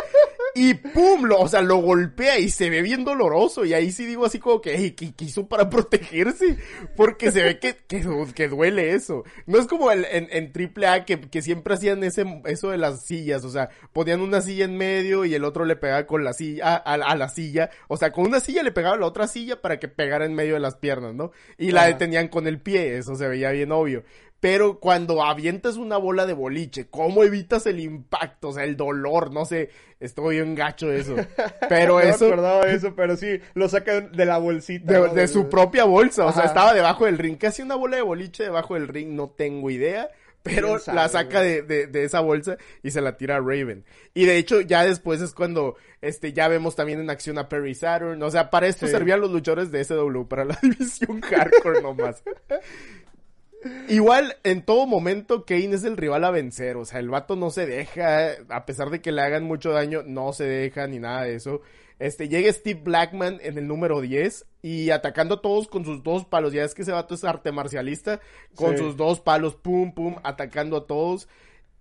[0.55, 3.65] Y pum, lo, o sea, lo golpea y se ve bien doloroso.
[3.65, 6.59] Y ahí sí digo así como que, ¿qué, hizo para protegerse?
[6.97, 9.25] Porque se ve que, que, que duele eso.
[9.47, 13.03] No es como el- en, en AAA que, que siempre hacían ese, eso de las
[13.07, 13.45] sillas.
[13.45, 16.75] O sea, ponían una silla en medio y el otro le pegaba con la silla,
[16.75, 17.71] a, a- a la silla.
[17.89, 20.35] O sea, con una silla le pegaba a la otra silla para que pegara en
[20.35, 21.33] medio de las piernas, ¿no?
[21.57, 22.99] Y la detenían con el pie.
[22.99, 24.05] Eso se veía bien obvio.
[24.43, 28.49] Pero cuando avientas una bola de boliche, ¿cómo evitas el impacto?
[28.49, 31.15] O sea, el dolor, no sé, estoy bien gacho eso.
[31.69, 32.27] Pero No me eso...
[32.27, 35.01] acordaba de eso, pero sí, lo saca de la bolsita.
[35.11, 35.29] De, ¿no?
[35.29, 37.39] su propia bolsa, o sea, estaba debajo del ring.
[37.39, 39.11] ¿Qué hacía una bola de boliche debajo del ring?
[39.11, 40.09] No tengo idea.
[40.43, 43.39] Pero ¿Quién sabe, la saca de, de, de esa bolsa y se la tira a
[43.39, 43.85] Raven.
[44.13, 47.77] Y de hecho, ya después es cuando este ya vemos también en acción a Perry
[47.77, 48.21] Saturn.
[48.21, 48.91] O sea, para esto Sí.
[48.93, 52.25] servían los luchadores de SW, para la división hardcore nomás.
[53.89, 56.77] Igual, en todo momento, Kane es el rival a vencer.
[56.77, 60.03] O sea, el vato no se deja, a pesar de que le hagan mucho daño,
[60.05, 61.61] no se deja ni nada de eso.
[61.99, 66.25] Este, llega Steve Blackman en el número 10 y atacando a todos con sus dos
[66.25, 66.53] palos.
[66.53, 68.21] Ya es que ese vato es arte marcialista.
[68.57, 68.79] Con Sí.
[68.83, 71.29] sus dos palos, pum, pum, atacando a todos.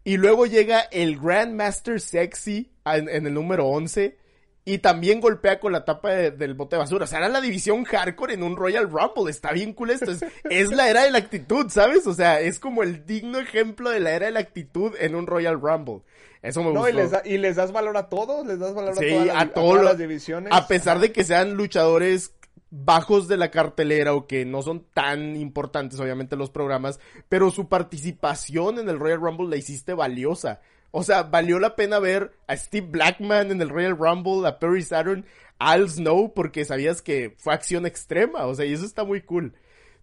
[0.03, 4.17] Y luego llega el Grandmaster Sexy en, en el número 11.
[4.63, 7.06] Y también golpea con la tapa de- del bote de basura.
[7.06, 9.32] O sea, era la división hardcore en un Royal Rumble.
[9.32, 10.12] Está bien cool esto.
[10.12, 12.06] Es, es la era de la actitud, ¿sabes?
[12.06, 15.26] O sea, es como el digno ejemplo de la era de la actitud en un
[15.26, 16.02] Royal Rumble.
[16.43, 16.89] Eso me No, gustó.
[16.89, 19.26] y les, da- y les das valor a todos, les das valor Sí, a todas
[19.28, 20.54] las, a a todas las divisiones.
[20.54, 22.34] A pesar de que sean luchadores
[22.69, 27.67] bajos de la cartelera o que no son tan importantes, obviamente, los programas, pero su
[27.67, 30.62] participación en el Royal Rumble la hiciste valiosa.
[30.91, 34.84] O sea, valió la pena ver a Steve Blackman en el Royal Rumble, a Perry
[34.84, 35.25] Saturn,
[35.58, 38.45] a Al Snow, porque sabías que fue acción extrema.
[38.45, 39.54] O sea, y eso está muy cool.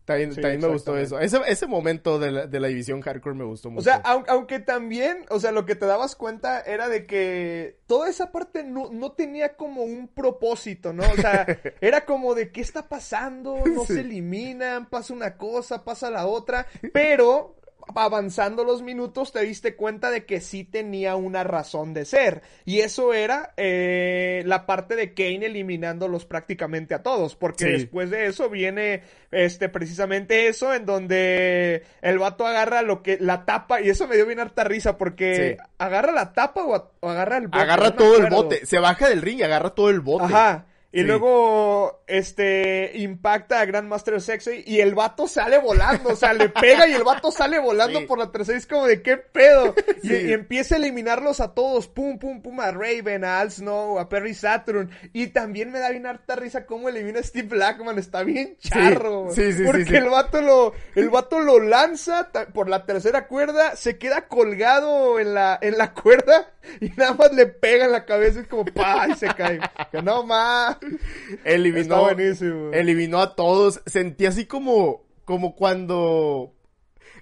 [0.06, 1.20] También, Sí, también me gustó eso.
[1.20, 3.80] Ese, ese momento de la, de la división hardcore me gustó mucho.
[3.80, 7.76] O sea, aun- aunque también, o sea, lo que te dabas cuenta era de que
[7.86, 11.02] toda esa parte no, no tenía como un propósito, ¿no?
[11.02, 11.44] O sea,
[11.82, 13.92] era como de qué está pasando, no Sí.
[13.96, 17.56] se eliminan, pasa una cosa, pasa la otra, pero
[17.94, 22.42] avanzando los minutos te diste cuenta de que sí tenía una razón de ser.
[22.64, 27.70] Y eso era eh, la parte de Kane eliminándolos prácticamente a todos, porque Sí.
[27.72, 33.44] después de eso viene este precisamente eso en donde el vato agarra lo que la
[33.44, 35.66] tapa y eso me dio bien harta risa porque Sí.
[35.78, 37.62] agarra la tapa o, a- o agarra el bote.
[37.62, 38.66] agarra no todo el bote.
[38.66, 40.24] Se baja del ring y agarra todo el bote.
[40.24, 40.66] Ajá.
[40.90, 41.04] Y Sí.
[41.06, 46.88] luego, este, impacta a Grandmaster Sexy y el vato sale volando, o sea, le pega
[46.88, 48.06] y el vato sale volando Sí.
[48.06, 49.74] por la tercera, es como de qué pedo.
[50.02, 50.14] Y, Sí.
[50.28, 54.08] y empieza a eliminarlos a todos, pum, pum, pum, a Raven, a Al Snow, a
[54.08, 54.90] Perry Saturn.
[55.12, 59.28] Y también me da bien harta risa cómo elimina a Steve Blackman, está bien charro.
[59.30, 63.76] Sí, sí, sí, Porque el vato lo, el vato lo lanza por la tercera cuerda,
[63.76, 68.06] se queda colgado en la, en la cuerda y nada más le pega en la
[68.06, 69.60] cabeza y es como pa y se cae.
[69.90, 70.77] Que no más.
[71.44, 72.70] eliminó, Está buenísimo.
[72.72, 73.80] eliminó a todos.
[73.86, 76.54] Sentí así como, como cuando,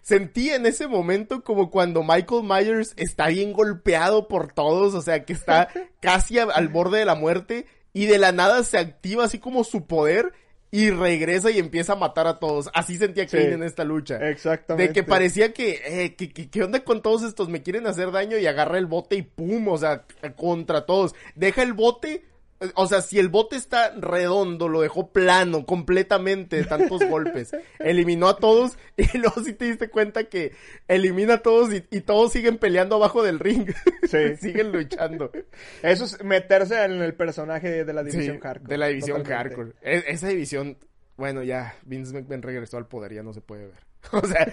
[0.02, 5.24] sentí en ese momento como cuando Michael Myers está bien golpeado por todos, o sea,
[5.24, 5.68] que está
[6.00, 9.64] casi a- al borde de la muerte y de la nada se activa así como
[9.64, 10.32] su poder
[10.70, 12.68] y regresa y empieza a matar a todos.
[12.74, 13.36] Así sentía Sí.
[13.38, 14.16] Kane en esta lucha.
[14.28, 14.88] Exactamente.
[14.88, 17.48] De que parecía que, eh, que, que- ¿qué onda con todos estos?
[17.48, 20.04] Me quieren hacer daño y agarra el bote y pum, o sea,
[20.36, 21.14] contra todos.
[21.34, 22.24] Deja el bote,
[22.74, 27.54] o sea, si el bote está redondo, lo dejó plano completamente de tantos golpes.
[27.78, 30.52] Eliminó a todos y luego sí te diste cuenta que
[30.88, 33.70] elimina a todos y, y todos siguen peleando abajo del ring.
[34.06, 34.36] Sí.
[34.36, 35.32] siguen luchando.
[35.82, 38.68] Eso es meterse en el personaje de, de la división Sí, hardcore.
[38.72, 39.56] De la división totalmente.
[39.56, 39.76] hardcore.
[39.82, 40.78] E- esa división,
[41.16, 43.86] bueno, ya, Vince McMahon regresó al poder, ya no se puede ver.
[44.12, 44.52] O sea,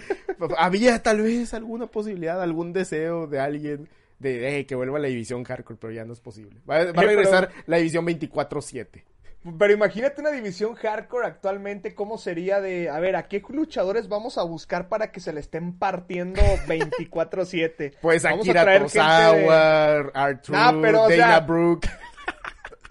[0.58, 3.88] había tal vez alguna posibilidad, algún deseo de alguien
[4.20, 6.60] de que vuelva a la división hardcore, pero ya no es posible.
[6.70, 9.04] Va, va a pero- regresar la división 24-7.
[9.60, 14.38] Pero imagínate una división hardcore actualmente, ¿cómo sería de, a ver, a qué luchadores vamos
[14.38, 17.96] a buscar para que se le estén partiendo 24/7?
[18.02, 21.90] Pues Vamos a Akira traer gente de- Tozawa, Nah, pero, o Dana sea- Brooke.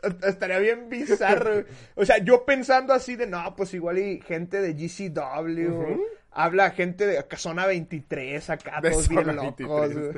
[0.27, 1.65] Estaría bien bizarro.
[1.95, 6.03] O sea, yo pensando así de, no, pues igual y gente de GCW.
[6.33, 9.95] Habla gente de Zona 23, acá De todos bien locos.
[9.95, 10.16] 23.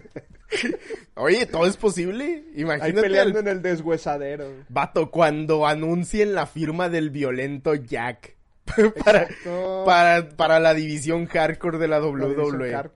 [1.15, 2.25] Oye, todo es posible.
[2.25, 4.47] Ahí Imagínate peleando al en el deshuesadero.
[4.69, 8.35] vato cuando anuncien la firma del violento Jack.
[9.05, 9.29] para,
[9.85, 12.91] para, para la división hardcore de la La WWE.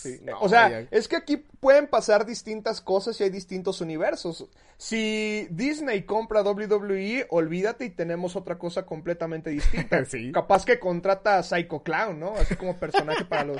[0.00, 0.18] Sí.
[0.22, 4.48] No, o sea, es que aquí pueden pasar distintas cosas y hay distintos universos.
[4.78, 10.04] Si Disney compra WWE, olvídate y tenemos otra cosa completamente distinta.
[10.10, 10.32] Sí.
[10.32, 12.34] Capaz que contrata a Psycho Clown, ¿no?
[12.34, 13.58] Así como personaje para los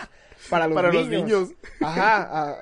[0.49, 1.51] para los Para los niños.
[1.81, 2.57] Ajá.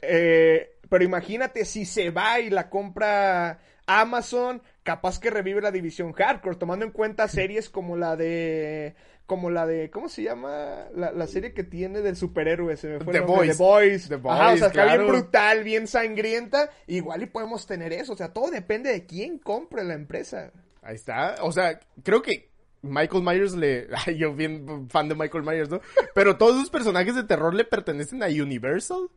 [0.00, 6.12] eh, pero imagínate si se va y la compra Amazon, capaz que revive la división
[6.12, 8.94] hardcore, tomando en cuenta series como la de
[9.26, 10.86] como la de, ¿cómo se llama?
[10.94, 13.56] La, la serie que tiene del superhéroe, se me fue The Boys.
[13.56, 14.08] The Boys.
[14.08, 15.08] The Ajá, o Boys, sea, está bien claro.
[15.08, 19.84] brutal, bien sangrienta, igual y podemos tener eso, o sea, todo depende de quién compre
[19.84, 20.52] la empresa.
[20.82, 21.36] Ahí está.
[21.40, 22.50] O sea, creo que
[22.82, 23.88] Michael Myers le...
[24.18, 25.80] Yo bien fan de Michael Myers, ¿no?
[26.14, 29.08] Pero todos esos personajes de terror le pertenecen a Universal.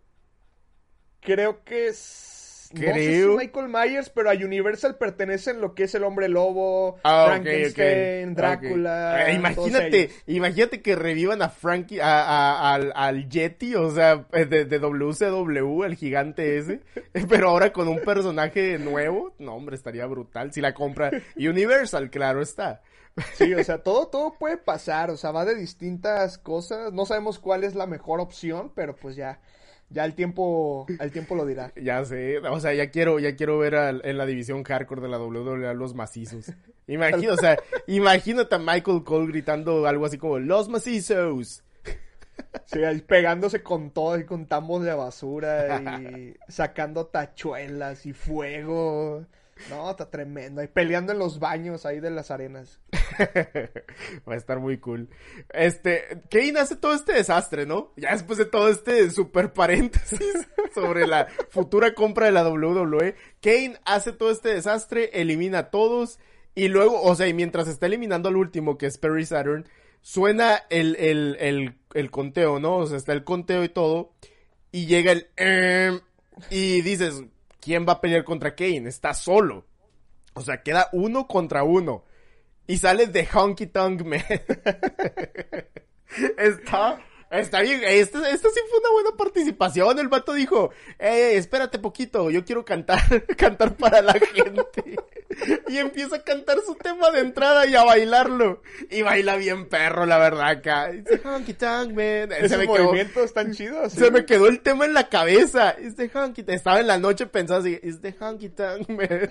[1.20, 2.27] Creo que es...
[2.74, 3.38] No sé si Creo.
[3.38, 9.30] Michael Myers, pero a Universal pertenecen lo que es el Hombre Lobo, Ah, Frankenstein, Drácula.
[9.30, 14.46] Eh, imagínate, imagínate que revivan a Frankie, a, a- al, al Yeti, o sea, eh,
[14.46, 16.82] de, de WCW, el gigante ese,
[17.30, 20.52] pero ahora con un personaje nuevo, no hombre, estaría brutal.
[20.54, 22.82] Si la compra Universal, claro está.
[23.34, 26.94] Sí, o sea, todo, todo puede pasar, o sea, va de distintas cosas.
[26.94, 29.40] No sabemos cuál es la mejor opción, pero pues ya,
[29.90, 31.72] ya el tiempo, el tiempo lo dirá.
[31.82, 35.08] Ya sé, o sea, ya quiero, ya quiero ver al- en la división hardcore de
[35.10, 36.52] la WWE a los macizos.
[36.88, 41.64] Imagino, o sea, imagínate a Michael Cole gritando algo así como los macizos.
[42.66, 49.26] Sí, ahí pegándose con todo y con tambos de basura y sacando tachuelas y fuego.
[49.70, 50.62] No, está tremendo.
[50.62, 52.80] Y peleando en los baños ahí de las arenas.
[54.28, 55.10] Va a estar muy cool.
[55.54, 57.94] Este, Kane hace todo este desastre, ¿no?
[57.98, 63.80] Ya después de todo este super paréntesis sobre la futura compra de la WWE, Kane
[63.86, 66.20] hace todo este desastre, elimina a todos
[66.56, 69.68] y luego, o sea, y mientras está eliminando al último, que es Perry Saturn,
[70.02, 72.78] suena el, el, el, el conteo, ¿no?
[72.78, 74.14] O sea, está el conteo y todo
[74.72, 75.28] y llega el...
[75.36, 76.00] em,
[76.50, 77.24] y dices,
[77.60, 78.88] ¿quién va a pelear contra Kane?
[78.88, 79.66] Está solo.
[80.34, 82.04] O sea, queda uno contra uno.
[82.68, 84.20] Y sale de Honky Tonk Man.
[86.38, 87.00] está,
[87.32, 87.82] está bien.
[87.84, 90.00] Esta, esta sí fue una buena participación.
[90.00, 93.00] El vato dijo, eh, espérate poquito, yo quiero cantar,
[93.38, 94.96] cantar para la gente.
[95.68, 98.62] Y empieza a cantar su tema de entrada y a bailarlo.
[98.90, 100.88] Y baila bien perro, la verdad, acá.
[100.92, 102.30] Dice, Honky Tonk Man.
[102.30, 103.92] Se Esos me quedó- movimientos están chidos.
[103.94, 104.00] ¿sí?
[104.00, 105.72] se me quedó el tema en la cabeza.
[105.72, 106.56] Es de honky tonk.
[106.56, 109.30] Estaba en la noche pensando así, es de honky tonk man.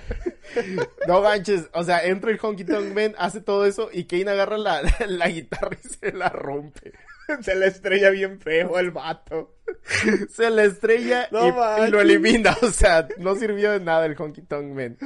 [1.09, 4.59] no manches, o sea, entra el honky tonk man, hace todo eso y Kane agarra
[4.59, 6.93] la, la guitarra y se la rompe.
[7.43, 9.55] Se le estrella bien feo el vato.
[10.31, 12.57] Se la estrella No y- lo elimina.
[12.63, 14.97] O sea, no sirvió de nada el honky tonk man.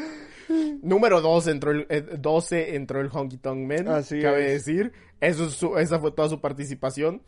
[0.83, 3.88] Número 2 entró el, eh, 12 entró el honky tonk man.
[3.88, 4.64] Así cabe es.
[4.64, 4.92] decir.
[5.20, 7.22] Eso es su- esa fue toda su participación.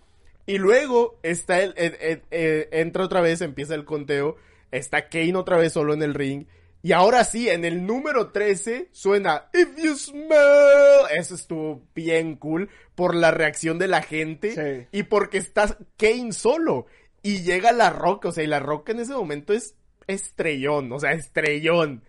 [0.47, 4.37] Y luego está el, eh, entra otra vez, empieza el conteo.
[4.73, 6.47] Está Kane otra vez solo en el ring.
[6.83, 11.07] Y ahora sí, en el número 13 suena If You Smell.
[11.17, 14.53] Eso estuvo bien cool por la reacción de la gente
[14.91, 14.99] Sí.
[14.99, 16.87] y porque está Kane solo.
[17.23, 19.77] Y llega la Roca, o sea, y la Roca en ese momento es
[20.09, 22.03] estrellón, o sea, estrellón.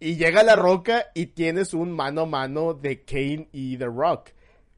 [0.00, 4.30] Y llega la Roca y tienes un mano a mano de Kane y The Rock.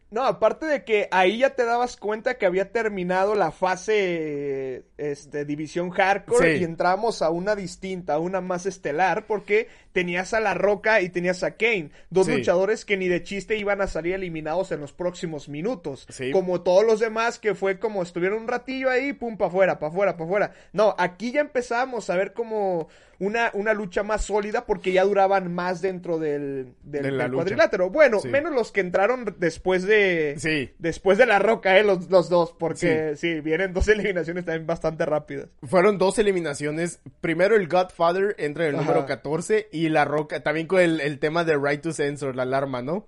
[0.09, 5.45] No, aparte de que ahí ya te dabas cuenta que había terminado la fase este,
[5.45, 6.61] división hardcore Sí.
[6.61, 11.09] y entramos a una distinta, a una más estelar, porque tenías a La Roca y
[11.09, 12.37] tenías a Kane, dos Sí.
[12.37, 16.07] luchadores que ni de chiste iban a salir eliminados en los próximos minutos.
[16.09, 16.31] Sí.
[16.31, 19.89] Como todos los demás que fue como estuvieron un ratillo ahí, pum, pa' afuera, pa'
[19.89, 20.53] afuera, pa' afuera.
[20.73, 25.53] No, aquí ya empezamos a ver como una, una lucha más sólida porque ya duraban
[25.55, 27.91] más dentro del, del, De cuadrilátero.
[27.91, 28.29] Bueno, Sí.
[28.29, 30.35] menos los que entraron después de...
[30.39, 30.73] Sí.
[30.79, 33.41] Después de la roca, eh, los, los dos, porque sí.
[33.41, 35.49] vienen dos eliminaciones también bastante rápidas.
[35.63, 37.01] Fueron dos eliminaciones.
[37.21, 38.85] Primero el Godfather entra en el Ajá.
[38.85, 42.43] número 14 y la Roca, también con el, el tema de Right to Censor, la
[42.43, 43.07] alarma, ¿no?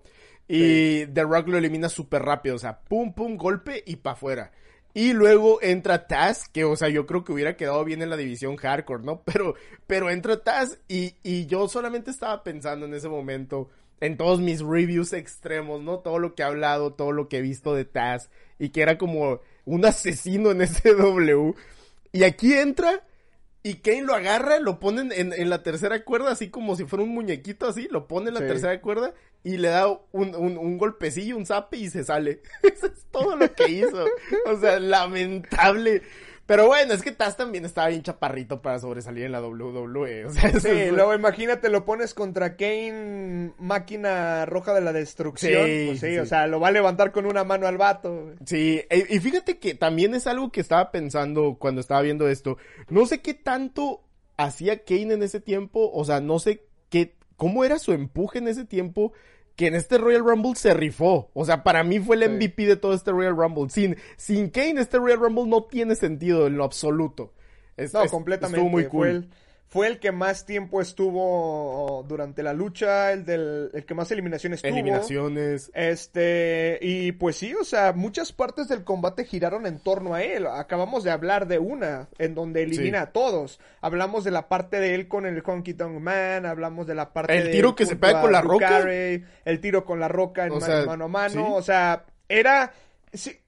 [0.50, 4.50] Y The Rock lo elimina súper rápido, o sea, pum, pum, golpe y pa' afuera.
[4.94, 8.16] Y luego entra Taz, que, o sea, yo creo que hubiera quedado bien en la
[8.16, 9.22] división hardcore, ¿no?
[9.26, 9.54] Pero,
[9.86, 13.68] pero entra Taz y, y yo solamente estaba pensando en ese momento
[14.00, 15.98] en todos mis reviews extremos, ¿no?
[15.98, 18.98] Todo lo que he hablado, todo lo que he visto de Taz y que era
[18.98, 21.54] como un asesino en SW.
[22.10, 23.04] Y aquí entra
[23.62, 27.02] y Kane lo agarra, lo ponen en, en la tercera cuerda, así como si fuera
[27.04, 28.46] un muñequito así, lo pone en la Sí.
[28.46, 32.40] tercera cuerda y le da un, un, un golpecillo, un zape y se sale.
[32.62, 34.06] Eso es todo lo que hizo.
[34.46, 36.02] O sea, lamentable.
[36.48, 40.24] Pero bueno, es que Taz también estaba bien chaparrito para sobresalir en la WWE.
[40.24, 45.66] O sea, Sí, es- luego imagínate, lo pones contra Kane, máquina roja de la destrucción.
[45.66, 46.18] Sí, pues sí, sí.
[46.18, 48.32] o sea, lo va a levantar con una mano al vato.
[48.46, 52.56] Sí, e- y fíjate que también es algo que estaba pensando cuando estaba viendo esto.
[52.88, 54.02] No sé qué tanto
[54.38, 58.48] hacía Kane en ese tiempo, o sea, no sé qué, cómo era su empuje en
[58.48, 59.12] ese tiempo,
[59.58, 61.30] que en este Royal Rumble se rifó.
[61.34, 62.28] O sea, para mí fue el Sí.
[62.28, 63.68] MVP de todo este Royal Rumble.
[63.70, 67.32] Sin, sin Kane, este Royal Rumble no tiene sentido en lo absoluto.
[67.76, 68.56] Es- No, es- completamente.
[68.58, 69.06] Estuvo muy Fue cool.
[69.08, 69.28] el,
[69.68, 74.62] fue el que más tiempo estuvo durante la lucha, el del el que más eliminaciones
[74.62, 74.72] tuvo.
[74.72, 75.70] Eliminaciones.
[75.74, 80.46] Este, y pues sí, o sea, muchas partes del combate giraron en torno a él.
[80.46, 83.60] Acabamos de hablar de una, en donde elimina a todos.
[83.82, 87.36] Hablamos de la parte de él con el Honky Tonk Man, hablamos de la parte
[87.36, 88.80] El tiro que se pega con la roca.
[88.80, 90.54] el tiro con la roca en
[90.86, 91.54] mano, a mano.
[91.54, 92.72] O sea, era.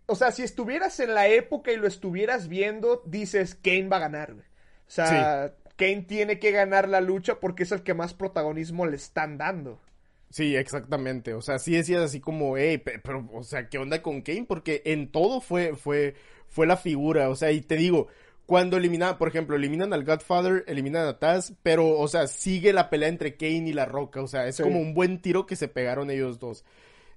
[0.04, 4.00] o sea, si estuvieras en la época y lo estuvieras viendo, dices, Kane va a
[4.00, 4.42] ganar, O
[4.86, 9.38] sea, Kane tiene que ganar la lucha porque es el que más protagonismo le están
[9.38, 9.80] dando.
[10.28, 11.32] Sí, exactamente.
[11.32, 14.44] O sea, sí decías así como, hey, pero, o sea, ¿qué onda con Kane?
[14.46, 16.14] Porque en todo fue, fue,
[16.48, 17.30] fue la figura.
[17.30, 18.08] O sea, y te digo,
[18.44, 22.90] cuando eliminan, por ejemplo, eliminan al Godfather, eliminan a Taz, pero, o sea, sigue la
[22.90, 24.20] pelea entre Kane y La Roca.
[24.20, 26.62] O sea, es como un buen tiro que se pegaron ellos dos.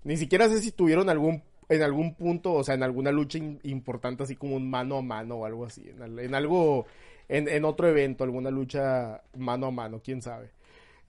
[0.05, 4.23] Ni siquiera sé si tuvieron algún, en algún punto, o sea, en alguna lucha importante,
[4.23, 5.83] así como un mano a mano o algo así.
[5.99, 6.87] en algo
[7.33, 10.51] en, en otro evento, alguna lucha mano a mano, quién sabe.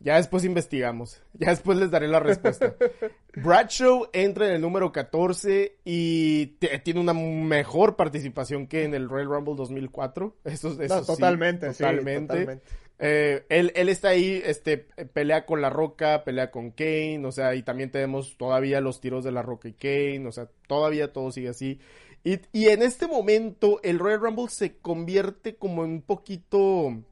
[0.00, 1.20] Ya después investigamos.
[1.34, 2.76] Ya después les daré la respuesta.
[3.34, 6.46] Bradshaw entra en el número 14 y
[6.84, 10.36] tiene una mejor participación que en el Royal Rumble 2004.
[10.44, 12.60] Eso, eso totalmente, totalmente.
[13.00, 17.56] Eh, él, él, está ahí, este, pelea con La Roca, pelea con Kane, o sea,
[17.56, 21.32] y también tenemos todavía los tiros de La Roca y Kane, o sea, todavía todo
[21.32, 21.80] sigue así.
[22.24, 27.02] Y, en este momento el Royal Rumble se convierte como en un poquito,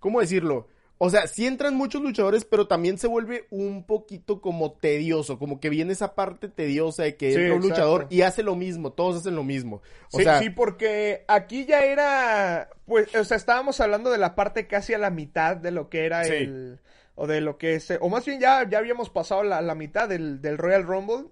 [0.00, 0.66] ¿cómo decirlo?
[1.00, 5.60] O sea, sí entran muchos luchadores, pero también se vuelve un poquito como tedioso, como
[5.60, 9.18] que viene esa parte tediosa de que entra un luchador y hace lo mismo, todos
[9.18, 9.80] hacen lo mismo.
[10.08, 14.92] sí, sí, porque aquí ya era, pues, o sea, estábamos hablando de la parte casi
[14.92, 16.80] a la mitad de lo que era el,
[17.14, 20.08] o de lo que es, o más bien ya, ya habíamos pasado la, la mitad
[20.08, 21.26] del, del Royal Rumble.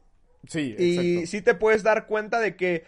[0.46, 1.02] Sí, exacto.
[1.02, 2.84] Y sí te puedes dar cuenta de que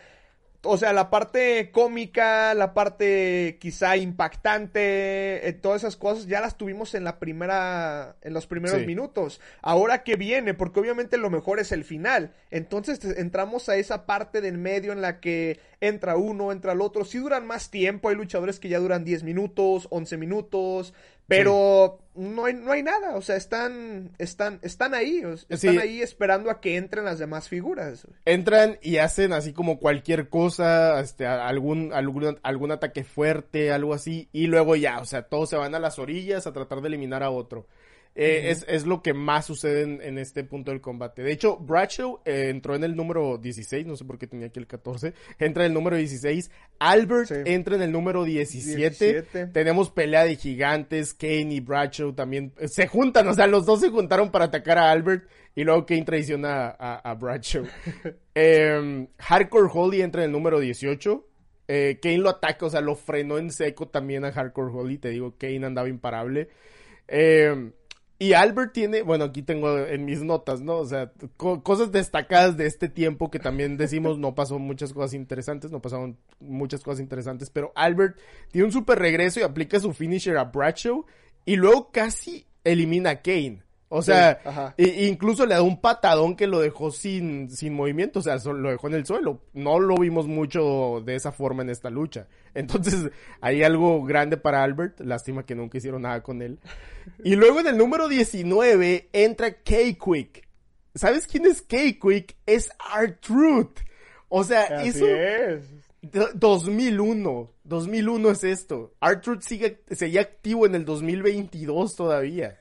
[0.63, 6.57] o sea, la parte cómica, la parte quizá impactante, eh, todas esas cosas ya las
[6.57, 9.41] tuvimos en la primera, en los primeros minutos.
[9.63, 12.35] Ahora que viene, porque obviamente lo mejor es el final.
[12.51, 17.05] Entonces entramos a esa parte del medio en la que entra uno, entra el otro.
[17.05, 20.93] Si duran más tiempo, hay luchadores que ya duran 10 minutos, 11 minutos,
[21.29, 26.51] pero no, hay, no hay nada, o sea, están, están, están ahí, están ahí esperando
[26.51, 28.07] a que entren las demás figuras.
[28.25, 34.29] Entran y hacen así como cualquier cosa, este, algún, algún, algún ataque fuerte, algo así,
[34.33, 37.23] y luego ya, o sea, todos se van a las orillas a tratar de eliminar
[37.23, 37.67] a otro.
[38.21, 41.23] Eh, es, lo que más sucede en, este punto del combate.
[41.23, 44.59] De hecho, Bradshaw eh, entró en el número 16, no sé por qué tenía aquí
[44.59, 46.51] el 14, entra en el número 16,
[46.81, 49.23] Albert entra en el número 17.
[49.53, 53.79] tenemos pelea de gigantes, Kane y Bradshaw también eh, se juntan, o sea, los dos
[53.79, 57.67] se juntaron para atacar a Albert y luego Kane traiciona a, Bradshaw.
[58.35, 61.25] Em, Hardcore Holly entra en el número 18.
[61.69, 65.37] Kane lo ataca, o sea, lo frenó en seco también a Hardcore Holly, te digo,
[65.39, 66.49] Kane andaba imparable.
[67.09, 67.73] Eh,
[68.21, 70.79] y Albert tiene, bueno, aquí tengo en mis notas, ¿no?
[70.79, 75.71] O sea, cosas destacadas de este tiempo que también decimos no pasó muchas cosas interesantes,
[75.71, 78.19] no pasaron muchas cosas interesantes, pero Albert
[78.51, 81.05] tiene un super regreso y aplica su finisher a Bradshaw
[81.45, 83.63] y luego casi elimina a Kane.
[83.91, 88.37] O sea, incluso le da un patadón que lo dejó sin, sin movimiento, o sea,
[88.37, 89.41] lo dejó en el suelo.
[89.55, 92.27] No lo vimos mucho de esa forma en esta lucha.
[92.55, 93.11] Entonces,
[93.41, 95.01] hay algo grande para Albert.
[95.01, 96.59] Lástima que nunca hicieron nada con él.
[97.25, 100.47] Y luego en el número 19 entra K-Quick.
[100.95, 102.37] ¿Sabes quién es K-Quick?
[102.45, 103.81] Es R-Truth.
[104.29, 105.07] O sea, eso...
[105.07, 105.63] Es.
[106.03, 107.51] 2001.
[107.65, 108.95] 2001 es esto.
[109.01, 112.59] R-Truth sigue, sigue activo en el 2022 todavía.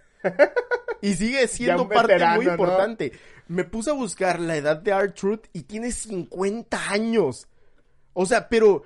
[1.02, 3.12] Y sigue siendo parte muy importante.
[3.48, 7.48] Me puse a buscar la edad de Art Truth y tiene 50 años.
[8.14, 8.84] O sea, pero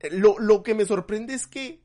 [0.00, 1.82] eh, lo, que me sorprende es que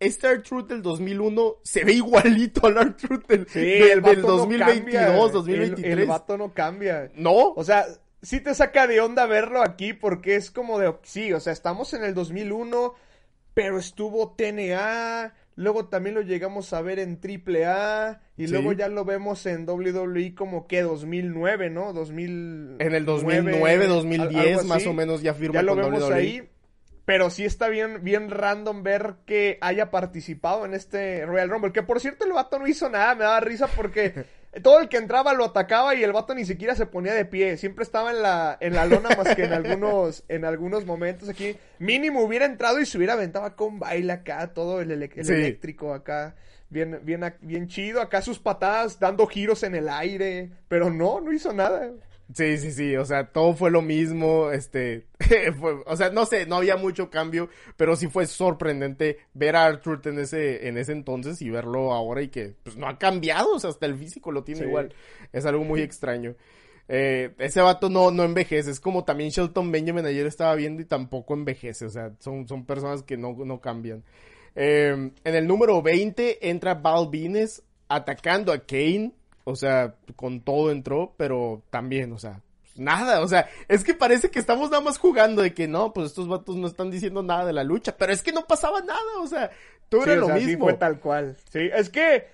[0.00, 5.98] este Art Truth del 2001 se ve igualito al Art Truth del, del, 2022, 2023.
[5.98, 7.10] El, vato no cambia.
[7.14, 7.52] ¿No?
[7.52, 7.86] O sea,
[8.22, 11.92] sí te saca de onda verlo aquí porque es como de, sí, o sea, estamos
[11.94, 12.94] en el 2001,
[13.54, 18.22] pero estuvo TNA, Luego también lo llegamos a ver en AAA.
[18.38, 21.92] Y luego ya lo vemos en WWE como que 2009, ¿no?
[21.92, 22.76] 2000...
[22.78, 26.14] En el 2009, 2010 más o menos ya firma ya lo vemos WWE.
[26.14, 26.48] ahí.
[27.04, 31.72] Pero sí está bien, bien random ver que haya participado en este Royal Rumble.
[31.72, 34.24] Que por cierto el vato no hizo nada, me daba risa porque
[34.62, 37.56] todo el que entraba lo atacaba y el vato ni siquiera se ponía de pie.
[37.56, 41.56] Siempre estaba en la, en la lona más que en algunos, en algunos momentos aquí.
[41.78, 46.34] Mínimo hubiera entrado y se hubiera aventado con baile acá, todo el, eléctrico acá.
[46.68, 48.00] Bien, bien, bien chido.
[48.00, 50.50] Acá sus patadas dando giros en el aire.
[50.68, 51.90] Pero no, no hizo nada.
[52.34, 55.06] Sí, sí, sí, o sea, todo fue lo mismo, este,
[55.86, 60.00] o sea, no sé, no había mucho cambio, pero sí fue sorprendente ver a Arthur
[60.04, 63.58] en ese, en ese entonces y verlo ahora y que, pues, no ha cambiado, o
[63.58, 64.94] sea, hasta el físico lo tiene igual,
[65.32, 66.36] es algo muy extraño.
[66.88, 70.84] Eh, ese vato no, no envejece, es como también Shelton Benjamin ayer estaba viendo y
[70.84, 74.04] tampoco envejece, o sea, son, son personas que no, no cambian.
[74.54, 74.90] Eh,
[75.24, 77.10] en el número 20 entra Val
[77.88, 79.12] atacando a Kane,
[79.44, 82.40] o sea, con todo entró, pero también, o sea,
[82.76, 86.06] nada, o sea, es que parece que estamos nada más jugando de que no, pues
[86.06, 89.20] estos vatos no están diciendo nada de la lucha, pero es que no pasaba nada,
[89.20, 89.50] o sea,
[89.88, 90.48] todo era lo mismo.
[90.48, 91.36] Sí, fue tal cual.
[91.50, 92.26] Sí, es que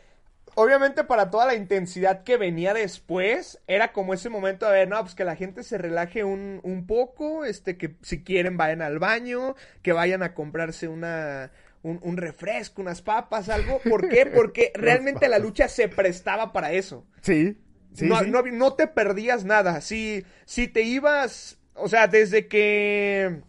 [0.55, 5.01] obviamente para toda la intensidad que venía después, era como ese momento de ver, no,
[5.01, 8.99] pues que la gente se relaje un, un poco, este, que si quieren vayan al
[8.99, 11.51] baño, que vayan a comprarse una,
[11.83, 13.81] un, refresco, unas papas, algo.
[13.89, 14.27] ¿Por qué?
[14.35, 17.07] Porque realmente la lucha se prestaba para eso.
[17.23, 17.57] Sí.
[18.01, 19.81] no, No, te perdías nada.
[19.81, 23.43] Si, si te ibas, o sea, desde que...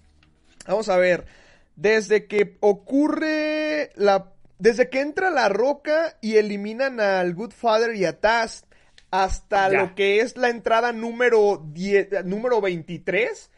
[0.68, 1.26] Vamos a ver.
[1.76, 4.34] Desde que ocurre la...
[4.60, 8.66] Desde que entra la roca y eliminan al Goodfather y a Taz
[9.12, 13.52] hasta lo que es la entrada número 10, número 23.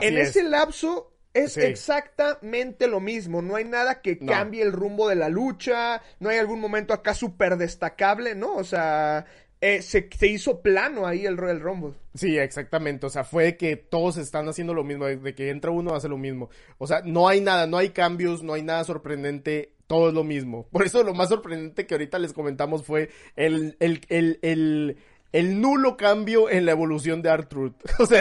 [0.00, 5.16] en ese lapso es exactamente lo mismo, no hay nada que cambie el rumbo de
[5.16, 8.54] la lucha, no hay algún momento acá súper destacable, ¿no?
[8.56, 9.26] O sea,
[9.60, 11.94] eh, se, hizo plano ahí el Royal Rumble.
[12.14, 15.94] Sí, exactamente, o sea, fue que todos están haciendo lo mismo, de que entra uno
[15.94, 16.48] hace lo mismo.
[16.78, 20.24] O sea, no hay nada, no hay cambios, no hay nada sorprendente, todo es lo
[20.24, 20.68] mismo.
[20.70, 24.96] Por eso lo más sorprendente que ahorita les comentamos fue el, el, el, el
[25.32, 27.74] el nulo cambio en la evolución de Artruth.
[27.98, 28.20] O sea,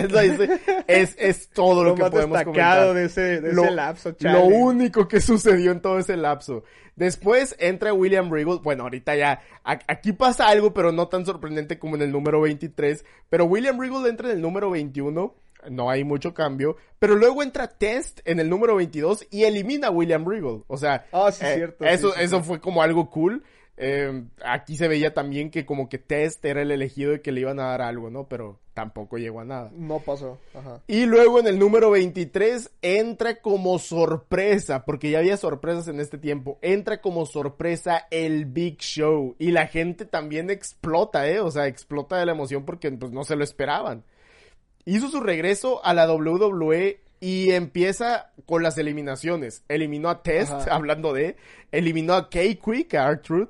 [0.88, 2.94] es, es, todo lo, que podemos comentar.
[2.94, 6.64] de ese, de ese lapso, Lo único que sucedió en todo ese lapso.
[6.96, 8.60] Después entra William Regal.
[8.64, 13.06] Bueno, ahorita ya, aquí pasa algo, pero no tan sorprendente como en el número 23.
[13.30, 15.36] Pero William Regal entra en el número 21.
[15.70, 16.76] No hay mucho cambio.
[16.98, 20.64] Pero luego entra Test en el número 22 y elimina a William Regal.
[20.66, 23.44] O sea, ah, sí, eh, cierto, eso, eso fue como algo cool.
[23.80, 27.42] Eh, aquí se veía también que como que Test era el elegido y que le
[27.42, 28.28] iban a dar algo, ¿no?
[28.28, 29.72] Pero tampoco llegó a nada.
[29.74, 30.40] No pasó.
[30.56, 30.82] Ajá.
[30.88, 36.18] Y luego en el número 23 entra como sorpresa, porque ya había sorpresas en este
[36.18, 39.36] tiempo, entra como sorpresa el Big Show.
[39.38, 41.40] Y la gente también explota, ¿eh?
[41.40, 44.04] O sea, explota de la emoción porque pues no se lo esperaban.
[44.86, 49.64] Hizo su regreso a la WWE y empieza con las eliminaciones.
[49.68, 51.36] Eliminó a Test, hablando de.
[51.72, 53.50] Eliminó a K-Quick, a R-Truth.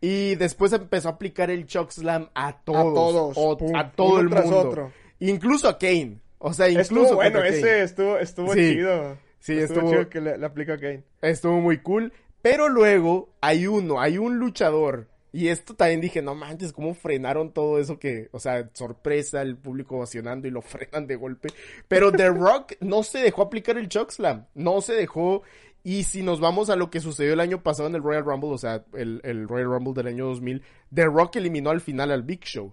[0.00, 3.32] Y después empezó a aplicar el Chokeslam a todos.
[3.32, 3.74] A todos.
[3.74, 4.92] a todo el mundo.
[5.20, 6.20] Incluso a Kane.
[6.38, 9.16] O sea, incluso bueno, ese estuvo, estuvo chido.
[9.40, 11.02] Sí, estuvo, chido que le, le aplicó a Kane.
[11.22, 12.12] Estuvo muy cool.
[12.42, 17.52] Pero luego hay uno, hay un luchador y esto también dije, no manches, cómo frenaron
[17.52, 21.50] todo eso que, o sea, sorpresa, el público ovacionando y lo frenan de golpe.
[21.88, 25.42] Pero The Rock no se dejó aplicar el chokeslam, no se dejó.
[25.84, 28.48] Y si nos vamos a lo que sucedió el año pasado en el Royal Rumble,
[28.48, 30.62] o sea, el, el Royal Rumble del año 2000,
[30.94, 32.72] The Rock eliminó al final al Big Show.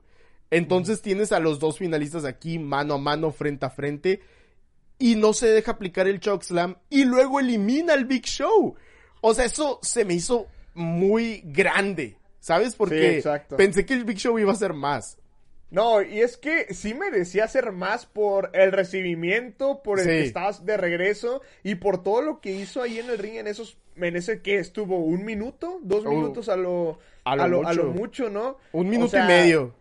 [0.49, 4.21] Entonces tienes a los dos finalistas aquí mano a mano, frente a frente,
[4.97, 8.75] y no se deja aplicar el chokeslam y luego elimina al Big Show.
[9.19, 12.22] O sea, eso se me hizo muy grande.
[12.43, 12.75] ¿Sabes?
[12.75, 13.23] Porque
[13.55, 15.17] pensé que el Big Show iba a ser más.
[15.71, 20.65] No, y es que sí merecía ser más por el recibimiento, por el que estabas
[20.65, 24.17] de regreso y por todo lo que hizo ahí en el ring en esos, en
[24.17, 26.09] ese que estuvo un minuto, dos oh.
[26.09, 27.63] minutos a lo, a lo,
[27.93, 28.29] mucho.
[28.29, 28.57] ¿no?
[28.73, 29.73] Un minuto y medio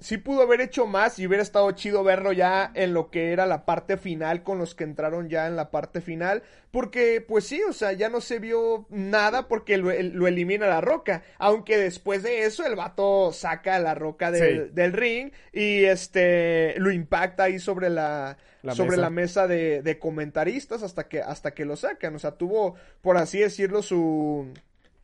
[0.00, 3.46] sí pudo haber hecho más y hubiera estado chido verlo ya en lo que era
[3.46, 6.42] la parte final con los que entraron ya en la parte final.
[6.70, 11.22] Porque, pues sí, o sea, ya no se vio nada porque lo, elimina la roca.
[11.38, 17.44] Aunque después de eso el vato saca la roca del, ring y este lo impacta
[17.44, 18.36] ahí sobre la,
[18.74, 19.02] sobre mesa.
[19.02, 22.14] la mesa de, de, comentaristas hasta que, hasta que lo sacan.
[22.14, 24.52] O sea, tuvo, por así decirlo, su,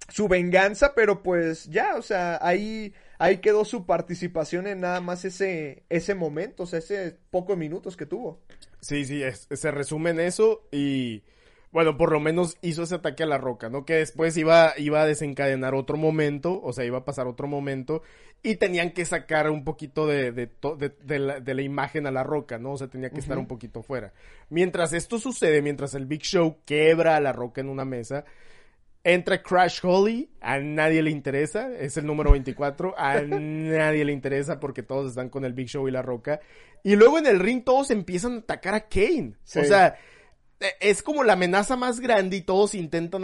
[0.09, 2.93] su venganza, pero pues ya, o sea, ahí
[3.23, 7.97] ahí quedó su participación en nada más ese, ese momento, o sea, ese pocos minutos
[7.97, 8.41] que tuvo.
[8.81, 11.23] Sí, sí, se resume en eso y
[11.71, 13.85] bueno, por lo menos hizo ese ataque a la roca, ¿no?
[13.85, 18.03] Que después iba, iba a desencadenar otro momento, o sea, iba a pasar otro momento
[18.43, 20.51] y tenían que sacar un poquito de, de,
[21.05, 22.73] de, la, imagen a la roca, ¿no?
[22.73, 24.13] O sea, tenía que estar un poquito fuera.
[24.51, 28.25] Mientras esto sucede, mientras el Big Show quebra a la roca en una mesa,
[29.05, 34.61] Entra Crash Holly, a nadie le interesa, es el número 24, a nadie le interesa
[34.61, 36.41] porque todos están con el Big Show y la Roca.
[36.85, 39.35] Y luego en el ring todos empiezan a atacar a Kane.
[39.45, 39.97] O sea,
[40.61, 43.23] e, es como la amenaza más grande y todos intentan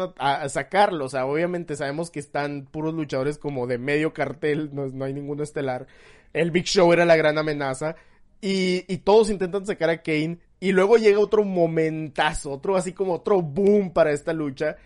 [0.49, 1.05] sacarlo.
[1.05, 5.15] O sea, obviamente sabemos que están puros luchadores como de medio cartel, no, no hay
[5.15, 5.87] ninguno estelar.
[6.33, 7.95] El Big Show era la gran amenaza.
[8.41, 10.39] Y, y todos intentan sacar a Kane.
[10.59, 14.77] Y luego llega otro momentazo, otro así como otro boom para esta lucha.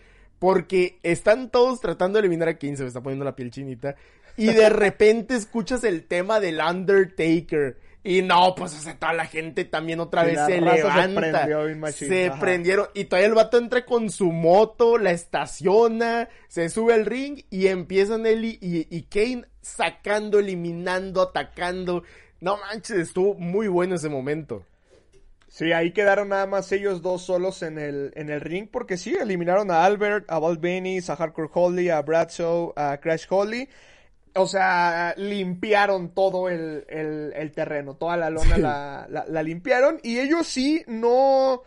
[0.43, 3.95] Porque están todos tratando de eliminar a Kane, se me está poniendo la piel chinita.
[4.37, 7.79] Y de repente escuchas el tema del Undertaker.
[8.03, 11.47] Y no, pues o sea, toda la gente también otra vez se se levanta.
[11.47, 12.41] prendió se ajá.
[12.41, 12.89] prendieron.
[12.93, 17.69] Y todavía el vato entra con su moto, la estaciona, se sube al ring y
[17.69, 22.03] empiezan él y, y, y Kane sacando, eliminando, atacando.
[22.41, 24.67] No manches, estuvo muy bueno ese momento.
[25.55, 29.15] Sí, ahí quedaron nada más ellos dos solos en el, en el ring, porque sí,
[29.21, 33.69] eliminaron a Albert, a Val Venis, a Hardcore Holly, a Bradshaw, a Crash Holly.
[34.35, 38.63] O sea, limpiaron todo el, el, el terreno, toda la lona Sí.
[38.63, 41.63] la, la, la limpiaron y ellos sí no...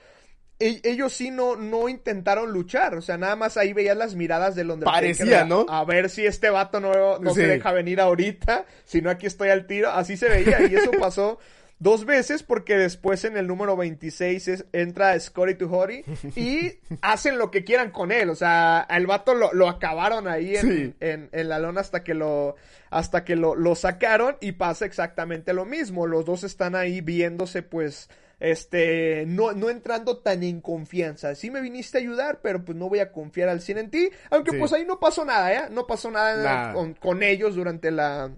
[0.60, 4.56] e- Ellos sí no, no intentaron luchar, o sea, nada más ahí veías las miradas
[4.56, 5.00] del Undertaker.
[5.00, 5.68] Parecía, ¿no?
[5.70, 7.42] A ver si este vato no, no Sí.
[7.42, 10.90] se deja venir ahorita, si no aquí estoy al tiro, así se veía y eso
[11.00, 11.38] pasó
[11.80, 16.04] dos veces porque después en el número 26 es- entra Scotty to Hori
[16.36, 20.56] y hacen lo que quieran con él, o sea, al vato lo, lo acabaron ahí
[20.56, 20.94] en, Sí.
[21.00, 22.56] en, en la lona hasta que lo
[22.90, 27.62] hasta que lo, lo sacaron y pasa exactamente lo mismo, los dos están ahí viéndose
[27.62, 28.10] pues
[28.40, 31.36] este, no, no entrando tan en confianza.
[31.36, 34.10] Sí me viniste a ayudar, pero pues no voy a confiar al 100 en ti.
[34.30, 34.58] Aunque Sí.
[34.60, 35.62] pues ahí no pasó nada, ¿eh?
[35.72, 36.74] No pasó nada, Nada.
[36.74, 38.30] Con, con ellos durante la,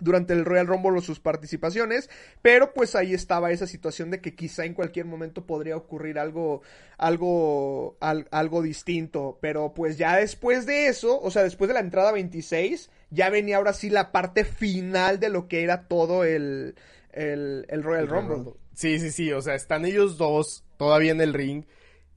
[0.00, 2.10] durante el Royal Rumble o sus participaciones,
[2.42, 6.62] pero pues ahí estaba esa situación de que quizá en cualquier momento podría ocurrir algo,
[6.98, 11.80] algo, al- algo distinto, pero pues ya después de eso, o sea, después de la
[11.80, 16.74] entrada 26, ya venía ahora sí la parte final de lo que era todo el,
[17.12, 18.52] el, el Royal Rumble.
[18.74, 21.64] Sí, sí, sí, o sea, están ellos dos todavía en el ring.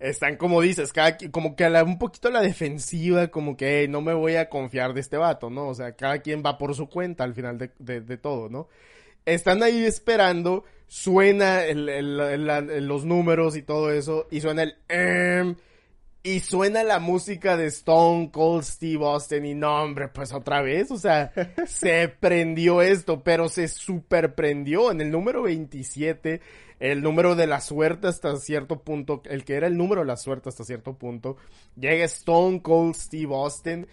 [0.03, 3.79] Están, como dices, cada, como que a la- un poquito a la defensiva, como que
[3.81, 5.67] "Hey, no me voy a confiar de este vato, ¿no?
[5.69, 8.67] O sea, cada quien va por su cuenta al final de, de- de todo, ¿no?
[9.25, 14.63] Están ahí esperando, suena el- el- el- la- los números y todo eso, y suena
[14.63, 14.75] el...
[14.89, 15.55] em,
[16.25, 20.89] y suena la música de Stone Cold Steve Austin y no, hombre, pues otra vez,
[20.91, 21.31] o sea,
[21.67, 26.39] se prendió esto, pero se super prendió en el número 27,
[26.91, 30.17] el número de la suerte hasta cierto punto, el que era el número de la
[30.17, 31.37] suerte hasta cierto punto,
[31.77, 33.87] llega Stone Cold Steve Austin,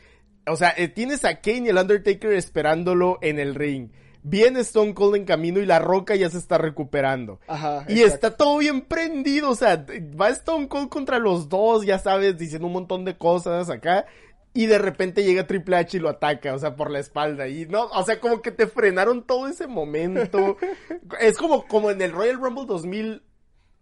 [0.49, 3.91] o sea, eh, tienes a Kane y el Undertaker esperándolo en el ring.
[4.25, 7.39] Viene Stone Cold en camino y la roca ya se está recuperando.
[7.47, 7.85] Ajá.
[7.87, 8.15] Y exacto.
[8.15, 9.87] está todo bien prendido, o sea,
[10.21, 14.07] va Stone Cold contra los dos, ya sabes, diciendo un montón de cosas acá.
[14.53, 17.47] Y de repente llega Triple H y lo ataca, o sea, por la espalda.
[17.49, 20.57] Y no, o sea, como que te frenaron todo ese momento.
[21.21, 22.67] es como, como en el Royal Rumble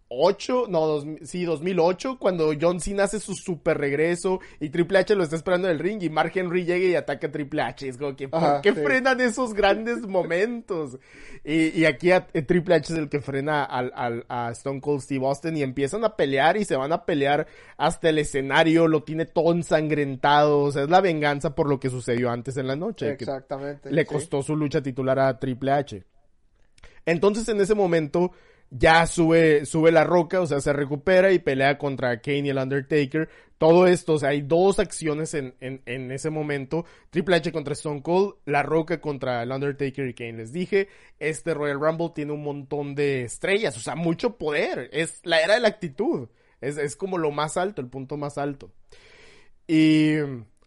[0.09, 5.13] 2008, no, dos, sí, 2008, cuando John Cena hace su super regreso y Triple H
[5.15, 7.87] lo está esperando en el ring y Mark Henry llega y ataca a Triple H.
[7.87, 8.79] Es como que, ¿por Ajá, qué sí.
[8.81, 10.97] frenan esos grandes momentos?
[11.43, 14.81] Y, y aquí a- eh, Triple H es el que frena al, al- a Stone
[14.81, 17.45] Cold Steve Austin y empiezan a pelear y se van a pelear
[17.77, 21.89] hasta el escenario, lo tiene todo ensangrentado, o sea, es la venganza por lo que
[21.91, 23.05] sucedió antes en la noche.
[23.15, 23.91] que Exactamente.
[23.91, 24.07] le sí.
[24.07, 26.03] costó su lucha titular a Triple H.
[27.05, 28.31] Entonces en ese momento
[28.71, 32.57] ya sube, sube la roca, o sea, se recupera y pelea contra Kane y el
[32.57, 33.29] Undertaker.
[33.57, 36.85] Todo esto, o sea, hay dos acciones en, en, en ese momento.
[37.09, 40.33] Triple H contra Stone Cold, la roca contra el Undertaker y Kane.
[40.33, 40.87] Les dije,
[41.19, 44.89] este Royal Rumble tiene un montón de estrellas, o sea, mucho poder.
[44.93, 46.29] Es la era de la actitud.
[46.61, 48.71] Es, es como lo más alto, el punto más alto.
[49.67, 50.15] Y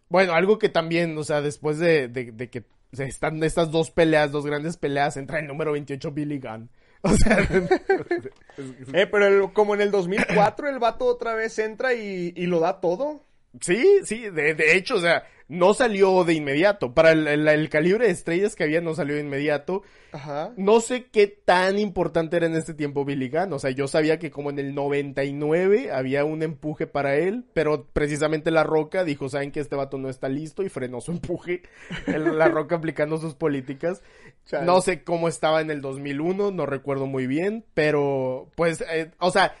[0.09, 4.31] bueno, algo que también, o sea, después de, de, de que están estas dos peleas,
[4.31, 6.69] dos grandes peleas, entra el número 28 Billy Gunn.
[7.11, 7.37] O sea,
[8.93, 12.59] Eh, pero el- como en el 2004 el vato otra vez entra y, y lo
[12.59, 13.25] da todo.
[13.59, 16.93] sí, sí, de, de hecho, o sea, no salió de inmediato.
[16.93, 19.83] Para el, el- el calibre de estrellas que había no salió de inmediato.
[20.11, 20.51] Ajá.
[20.57, 23.51] No sé qué tan importante era en este tiempo Billy Gunn.
[23.53, 27.87] O sea, yo sabía que como en el 99 había un empuje para él, pero
[27.93, 31.63] precisamente La Roca dijo, saben que este vato no está listo y frenó su empuje.
[32.07, 34.01] El- la Roca aplicando sus políticas.
[34.45, 34.65] Chale.
[34.65, 39.31] No sé cómo estaba en el 2001, no recuerdo muy bien, pero pues, eh, o
[39.31, 39.55] sea,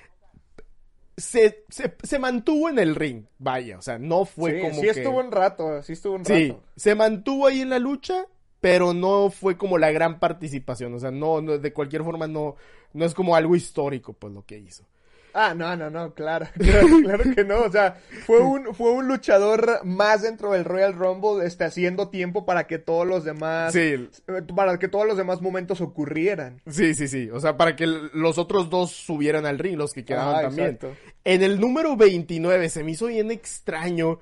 [1.17, 4.89] se, se, se mantuvo en el ring, vaya, o sea, no fue sí, como sí
[4.89, 4.89] que...
[4.89, 6.63] estuvo un rato, sí estuvo un Sí, rato.
[6.75, 8.25] se mantuvo ahí en la lucha,
[8.59, 12.55] pero no fue como la gran participación, o sea, no, no de cualquier forma no,
[12.93, 14.85] no es como algo histórico, pues, lo que hizo.
[15.33, 19.07] Ah, no, no, no, claro, claro, claro que no, o sea, fue un, fue un
[19.07, 23.79] luchador más dentro del Royal Rumble, este, haciendo tiempo para que todos los demás, Sí,
[23.79, 24.09] eh,
[24.55, 26.61] para que todos los demás momentos ocurrieran.
[26.69, 30.05] sí, sí, sí, o sea, para que los otros dos subieran al ring, los que
[30.05, 30.67] quedaban Ah, también.
[30.75, 30.95] exacto.
[31.23, 34.19] En el número 29 se me hizo bien extraño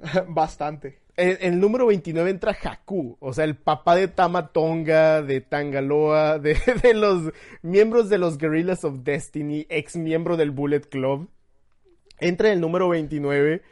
[0.28, 0.98] Bastante.
[1.18, 6.56] En, el número 29 entra Haku, o sea, el papá de Tamatonga, de Tangaloa, de,
[6.82, 11.28] de los miembros de los Guerrillas of Destiny, ex miembro del Bullet Club.
[12.20, 13.62] Entra en el número 29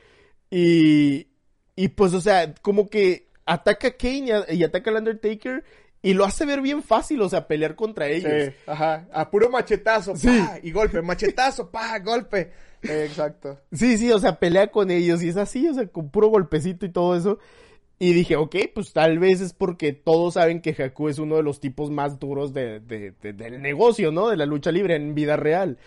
[0.50, 1.28] y,
[1.76, 5.64] y pues, o sea, como que ataca a Kane y, ataca al Undertaker
[6.02, 8.52] y lo hace ver bien fácil, o sea, pelear contra ellos.
[8.66, 12.52] ajá, a puro machetazo, pa, y golpe, machetazo, pa, golpe.
[12.82, 13.58] Exacto.
[13.72, 16.86] Sí, sí, o sea, pelea con ellos y es así, o sea, con puro golpecito
[16.86, 17.38] y todo eso.
[17.98, 21.42] Y dije, ok, pues tal vez es porque todos saben que Haku es uno de
[21.42, 24.28] los tipos más duros de, de, del negocio, ¿no?
[24.28, 25.78] De la lucha libre en vida real.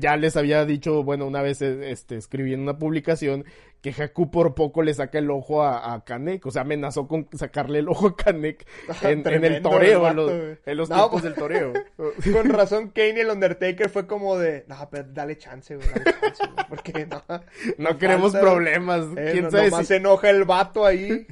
[0.00, 3.44] Ya les había dicho, bueno, una vez este, escribí en una publicación
[3.84, 7.80] que Haku por poco le saca el ojo a, Kanek, o sea, amenazó con sacarle
[7.80, 8.66] el ojo a Kanek
[9.02, 10.30] en, el toreo, en los,
[10.64, 11.74] en los tiempos del toreo.
[12.32, 16.16] Con razón, Kane y el Undertaker fue como de, no, pero dale chance, güey, dale
[16.18, 17.22] chance, güey, porque no.
[17.78, 19.04] No, queremos problemas.
[19.16, 19.84] Eh, ¿Quién sabe si...
[19.84, 21.26] se enoja el vato ahí.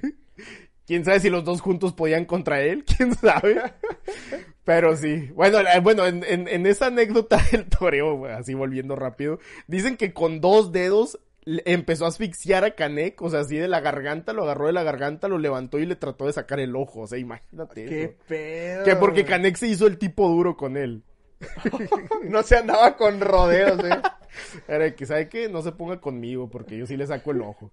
[0.86, 2.84] ¿Quién sabe si los dos juntos podían contra él?
[2.84, 3.62] ¿Quién sabe?
[4.64, 5.30] Pero sí.
[5.34, 10.40] Bueno, eh, bueno en, en, esa anécdota del toreo, así volviendo rápido, dicen que con
[10.40, 14.66] dos dedos empezó a asfixiar a Kanek, o sea, así de la garganta, lo agarró
[14.66, 17.84] de la garganta, lo levantó y le trató de sacar el ojo, o sea, imagínate
[17.86, 18.84] ¿Qué pedo?
[18.84, 21.02] Que porque Kanek se hizo el tipo duro con él.
[22.24, 24.00] no se andaba con rodeos, eh.
[24.68, 25.48] Era que, ¿sabe qué?
[25.48, 27.70] No se ponga conmigo porque yo sí le saco el ojo.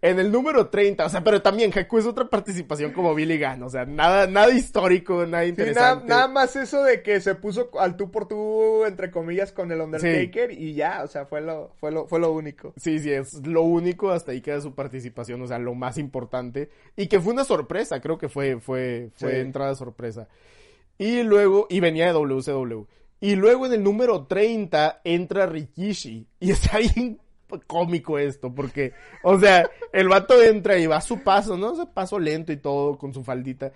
[0.00, 3.62] En el número 30, o sea, pero también Haku es otra participación como Billy Gunn,
[3.62, 6.06] o sea, nada, nada histórico, nada interesante.
[6.06, 9.80] nada, más eso de que se puso al tú por tú, entre comillas, con el
[9.80, 12.74] Undertaker y ya, o sea, fue lo, fue lo, fue lo único.
[12.76, 16.70] Sí, sí, es lo único, hasta ahí queda su participación, o sea, lo más importante.
[16.96, 20.28] Y que fue una sorpresa, creo que fue, fue, fue entrada sorpresa.
[20.98, 22.86] Y luego, y venía de WCW.
[23.20, 26.26] Y luego en el número 30 entra Rikishi.
[26.40, 27.18] Y está bien
[27.66, 28.92] cómico esto, porque,
[29.22, 31.72] o sea, el vato entra y va a su paso, ¿no?
[31.72, 33.72] O paso lento y todo, con su faldita.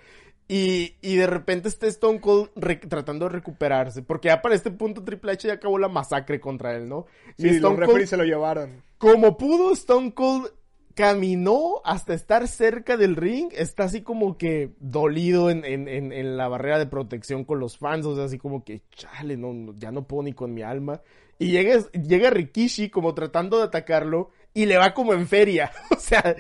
[0.51, 2.51] Y, y de repente está Stone Cold
[2.89, 6.75] tratando de recuperarse, porque ya para este punto Triple H ya acabó la masacre contra
[6.75, 7.07] él, ¿no?
[7.37, 8.83] Y Stone los Cold, se lo llevaron.
[8.97, 10.51] Como pudo, Stone Cold
[10.99, 16.49] caminó hasta estar cerca del ring, está así como que dolido en, en, en, la
[16.49, 20.09] barrera de protección con los fans, o sea, así como que, chale, no, ya no
[20.09, 21.01] puedo ni con mi alma.
[21.39, 26.01] Y llega, llega Rikishi como tratando de atacarlo y le va como en feria, o
[26.01, 26.35] sea,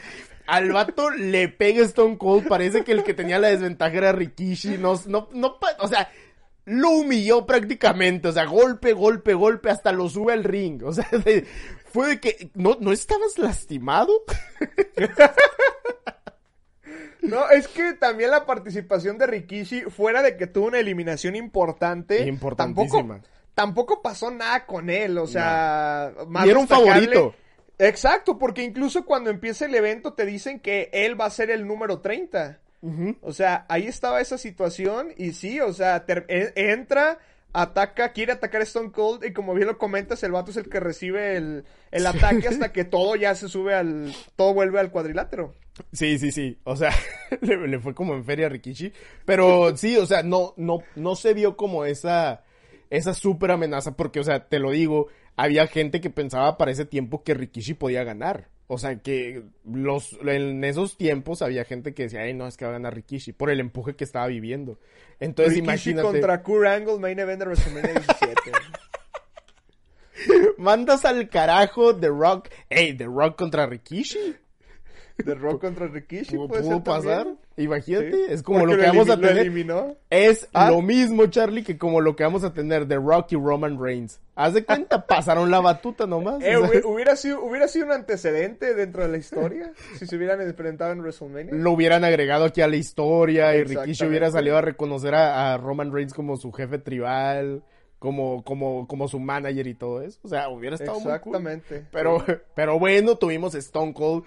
[0.49, 4.77] al vato le pega Stone Cold, parece que el que tenía la desventaja era Rikishi,
[4.77, 6.11] no, no, no, o sea,
[6.69, 11.09] lo humilló prácticamente, o sea, golpe, golpe, golpe, hasta lo sube al ring, o sea,
[11.93, 14.13] fue de que, ¿no, ¿no estabas lastimado?
[17.21, 22.23] No, es que también la participación de Rikishi, fuera de que tuvo una eliminación importante,
[22.23, 23.21] importantísima.
[23.55, 26.13] Tampoco, pasó nada con él, o sea,
[26.45, 27.35] y era un favorito.
[27.77, 31.67] Exacto, porque incluso cuando empieza el evento te dicen que él va a ser el
[31.67, 32.61] número 30.
[33.23, 37.19] O sea, ahí estaba esa situación y sí, o sea, e, entra,
[37.53, 40.69] ataca, quiere atacar a Stone Cold y como bien lo comentas, el vato es el
[40.69, 41.65] que recibe el,
[42.07, 45.57] ataque hasta que todo ya se sube al, todo vuelve al cuadrilátero.
[45.93, 46.93] Sí, sí, sí, o sea,
[47.41, 48.93] le, fue como en feria a Rikishi,
[49.25, 52.45] pero sí, o sea, no, no, no se vio como esa,
[52.91, 56.85] esa súper amenaza porque, o sea, te lo digo, había gente que pensaba para ese
[56.85, 58.49] tiempo que Rikishi podía ganar.
[58.71, 62.67] O sea, que los, en esos tiempos había gente que decía, ay, no, es que
[62.67, 64.79] va a ganar Rikishi, por el empuje que estaba viviendo.
[65.19, 66.07] Entonces, Rikishi imagínate.
[66.07, 68.35] contra Kurt Angle, main event de WrestleMania 17.
[70.59, 72.51] Mandas al carajo The Rock.
[72.69, 74.37] Ey, The Rock contra Rikishi.
[75.25, 76.37] The Rock contra Rikishi.
[76.37, 77.27] ¿Pudo pasar?
[77.57, 79.53] Imagínate, es como lo que vamos a tener.
[80.11, 80.71] Es ah.
[80.71, 84.21] lo mismo, Charlie, que como lo que vamos a tener de Rock y Roman Reigns.
[84.37, 86.41] Haz de cuenta, pasaron la batuta nomás.
[86.45, 90.93] Eh, hubiera, sido, hubiera sido un antecedente dentro de la historia si se hubieran enfrentado
[90.93, 91.53] en WrestleMania.
[91.53, 95.93] Lo hubieran agregado aquí a la historia y Rikishi hubiera salido a reconocer a, Roman
[95.93, 97.65] Reigns como su jefe tribal
[97.99, 100.21] como, como, como su manager y todo eso.
[100.23, 101.63] O sea, hubiera estado muy cool.
[101.91, 104.23] Pero, pero bueno, tuvimos Stone Cold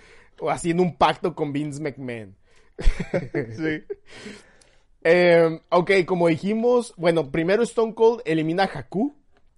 [0.50, 2.36] haciendo un pacto con Vince McMahon.
[3.58, 3.84] sí.
[5.04, 9.16] Em, ok, como dijimos, bueno, primero Stone Cold elimina a Haku.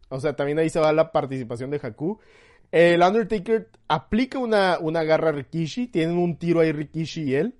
[0.09, 2.19] O sea, también ahí se va la participación de Haku.
[2.71, 5.87] El Undertaker aplica una, una garra a Rikishi.
[5.87, 7.55] Tienen un tiro ahí Rikishi y él.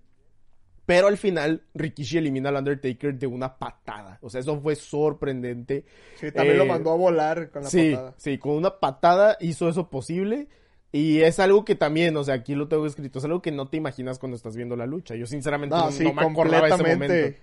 [0.85, 4.17] Pero al final, Rikishi elimina al Undertaker de una patada.
[4.21, 5.85] O sea, eso fue sorprendente.
[6.15, 8.13] Sí, también lo eh, mandó a volar con la patada.
[8.17, 10.49] Sí, con una patada hizo eso posible.
[10.95, 13.67] Y es algo que también, o sea, aquí lo tengo escrito, es algo que no
[13.67, 15.15] te imaginas cuando estás viendo la lucha.
[15.15, 17.35] Yo sinceramente no, me acordaba ese momento.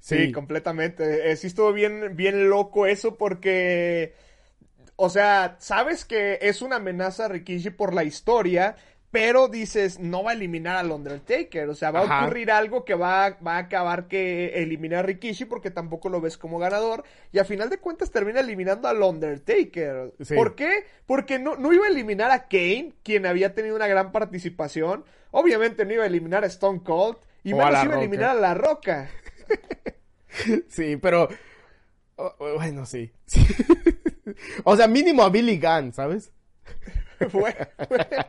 [0.00, 1.30] Sí, completamente.
[1.30, 4.14] Eh, sí estuvo bien, bien loco eso porque,
[4.96, 8.74] o sea, sabes que es una amenaza a Rikishi por la historia,
[9.10, 11.68] pero dices, no va a eliminar al Undertaker.
[11.68, 12.20] O sea, va Ajá.
[12.20, 16.20] a ocurrir algo que va, va a acabar que eliminar a Rikishi porque tampoco lo
[16.20, 17.04] ves como ganador.
[17.32, 20.12] Y a final de cuentas termina eliminando al Undertaker.
[20.20, 20.34] Sí.
[20.34, 20.84] ¿Por qué?
[21.06, 25.04] Porque no, no iba a eliminar a Kane, quien había tenido una gran participación.
[25.30, 27.18] Obviamente no iba a eliminar a Stone Cold.
[27.42, 29.10] Y O menos iba a eliminar a La Roca.
[30.68, 31.28] Sí, pero...
[32.38, 33.10] bueno, sí.
[33.24, 33.40] Sí.
[34.64, 36.30] o sea, mínimo a Billy Gunn, ¿sabes?
[37.32, 37.66] bueno,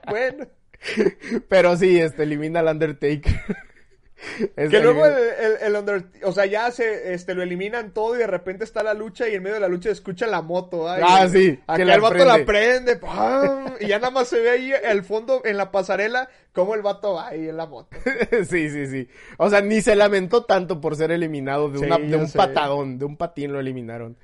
[0.09, 0.47] bueno.
[1.49, 3.33] Pero sí, este, elimina al Undertaker.
[4.55, 8.15] Es Que luego el, el, el Under- o sea, ya se, este, lo eliminan todo
[8.15, 10.89] y de repente está la lucha y en medio de la lucha escucha la moto.
[10.89, 12.25] ay, Ah, sí, que el vato prende.
[12.39, 13.75] la prende, ¡pam!
[13.79, 17.13] y ya nada más se ve ahí al fondo en la pasarela cómo el vato
[17.13, 17.95] va ahí en la moto.
[18.49, 19.07] sí, sí, sí.
[19.37, 22.39] O sea, ni se lamentó tanto por ser eliminado de, Sí, una- de un sé.
[22.39, 24.17] patadón, de un patín lo eliminaron.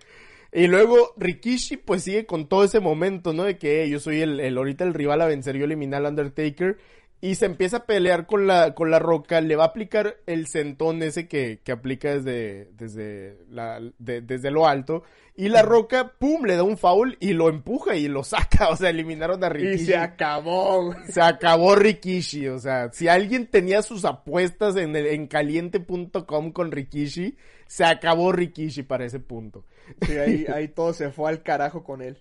[0.53, 3.43] Y luego Rikishi pues sigue con todo ese momento, ¿no?
[3.43, 6.05] De que "Hey, yo soy el, el ahorita el rival a vencer, yo eliminé al
[6.05, 6.77] Undertaker.
[7.21, 10.45] Y se empieza a pelear con la, con la roca, le va a aplicar el
[10.47, 15.03] sentón ese que, que aplica desde, desde, la, de- desde lo alto.
[15.33, 18.67] Y la roca, pum, le da un foul y lo empuja y lo saca.
[18.71, 19.85] O sea, eliminaron a Y Rikishi.
[19.85, 20.93] se acabó.
[21.07, 26.71] Se acabó Rikishi, o sea, si alguien tenía sus apuestas en, el- en caliente.com con
[26.73, 27.37] Rikishi,
[27.67, 29.65] se acabó Rikishi para ese punto.
[30.05, 32.17] Sí, ahí, ahí todo se fue al carajo con él.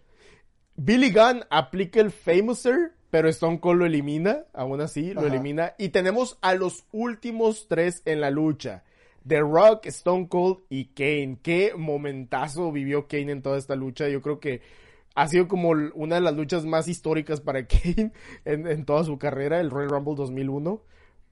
[0.76, 5.28] Billy Gunn aplica el Famouser, pero Stone Cold lo elimina, aún así lo Ajá.
[5.28, 5.74] elimina.
[5.78, 8.84] Y tenemos a los últimos tres en la lucha.
[9.26, 11.38] The Rock, Stone Cold y Kane.
[11.42, 14.08] Qué momentazo vivió Kane en toda esta lucha.
[14.08, 14.62] Yo creo que
[15.14, 18.12] ha sido como una de las luchas más históricas para Kane
[18.44, 20.82] en, en toda su carrera, el Royal Rumble 2001.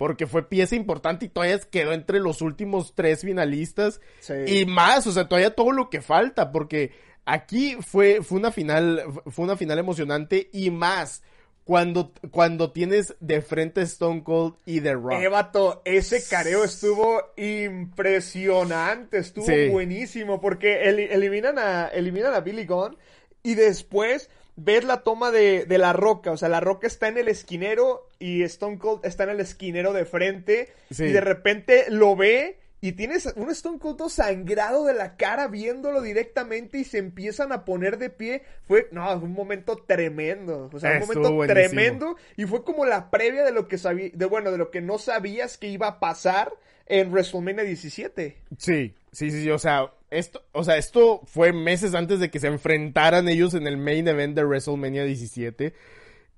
[0.01, 4.01] Porque fue pieza importante y todavía quedó entre los últimos tres finalistas.
[4.21, 4.33] Sí.
[4.47, 6.93] Y más, o sea, todavía todo lo que falta, porque
[7.27, 11.23] aquí fue, fue una final, fue una final emocionante y más
[11.65, 15.21] cuando, cuando tienes de frente Stone Cold y The Rock.
[15.21, 19.69] Eh, vato, ese careo estuvo impresionante, estuvo Sí.
[19.69, 22.97] buenísimo, porque el- eliminan, a, eliminan a Billy Gunn
[23.43, 24.31] y después
[24.63, 28.07] ves la toma de, de la roca, o sea, la roca está en el esquinero
[28.19, 31.05] y Stone Cold está en el esquinero de frente Sí.
[31.05, 35.49] y de repente lo ve y tienes un Stone Cold todo sangrado de la cara
[35.49, 38.43] viéndolo directamente y se empiezan a poner de pie.
[38.67, 40.71] Fue, no, fue un momento tremendo.
[40.73, 41.69] O sea, un momento buenísimo.
[41.69, 44.81] tremendo y fue como la previa de lo que sabía, de bueno, de lo que
[44.81, 46.53] no sabías que iba a pasar
[46.87, 48.37] en WrestleMania 17.
[48.57, 52.41] Sí, sí, sí, sí, o sea, esto, o sea, esto fue meses antes de que
[52.41, 55.73] se enfrentaran ellos en el main event de WrestleMania 17.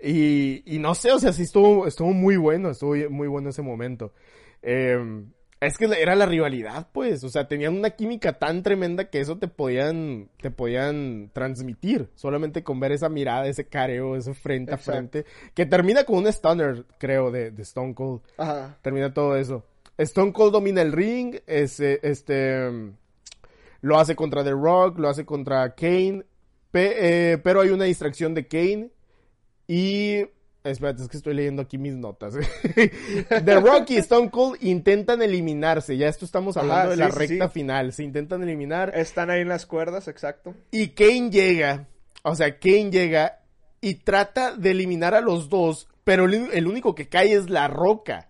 [0.03, 3.63] Y, y no sé, o sea, sí estuvo, estuvo muy bueno, estuvo muy bueno ese
[3.63, 4.13] momento.
[4.63, 4.99] Eh,
[5.63, 9.39] es que era la rivalidad, pues, o sea, tenían una química tan tremenda que eso
[9.39, 14.91] te podían, te podían transmitir, solamente con ver esa mirada, ese careo, ese frente Exacto.
[14.91, 18.77] a frente, que termina con un stunner, creo, de, de Stone Cold Ajá.
[18.83, 19.65] termina todo eso.
[19.99, 22.69] Stone Cold domina el ring, ese, este,
[23.83, 26.25] lo hace contra The Rock, lo hace contra Kane,
[26.71, 28.91] pe- eh, pero hay una distracción de Kane
[29.69, 30.25] y...
[30.65, 32.35] Espérate, es que estoy leyendo aquí mis notas.
[33.45, 37.49] The Rock y Stone Cold intentan eliminarse, ya esto estamos hablando de sí, la recta
[37.49, 37.53] sí.
[37.53, 40.55] final, se intentan eliminar Están ahí en las cuerdas, exacto.
[40.71, 41.89] y Kane llega,
[42.23, 43.41] o sea, Kane llega
[43.81, 47.67] y trata de eliminar a los dos, pero el, el único que cae es la
[47.67, 48.29] roca.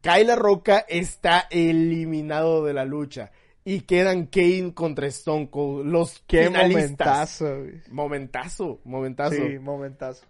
[0.00, 3.30] Cae la roca, está eliminado de la lucha.
[3.64, 7.40] Y quedan Kane contra Stone Cold, los Qué finalistas.
[7.40, 7.82] momentazo, güey.
[7.90, 9.36] Momentazo, momentazo.
[9.36, 10.26] Sí, momentazo.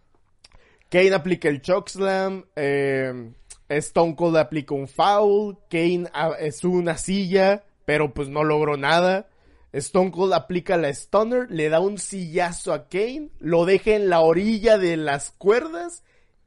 [0.89, 3.33] Kane aplica el chokeslam, eh,
[3.69, 9.29] Stone Cold aplica un foul, Kane ah, sube una silla, pero pues no logró nada.
[9.73, 14.21] Stone Cold aplica la stunner, le da un sillazo a Kane, lo deja en la
[14.21, 16.05] orilla de las cuerdas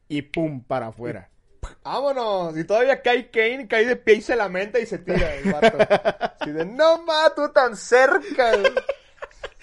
[0.08, 1.30] y pum, para afuera.
[1.84, 2.58] Vámonos.
[2.58, 5.78] Y todavía cae Kane, cae de pie y se lamenta y se tira el vato.
[6.40, 8.52] Así de, no ma, tú tan cerca.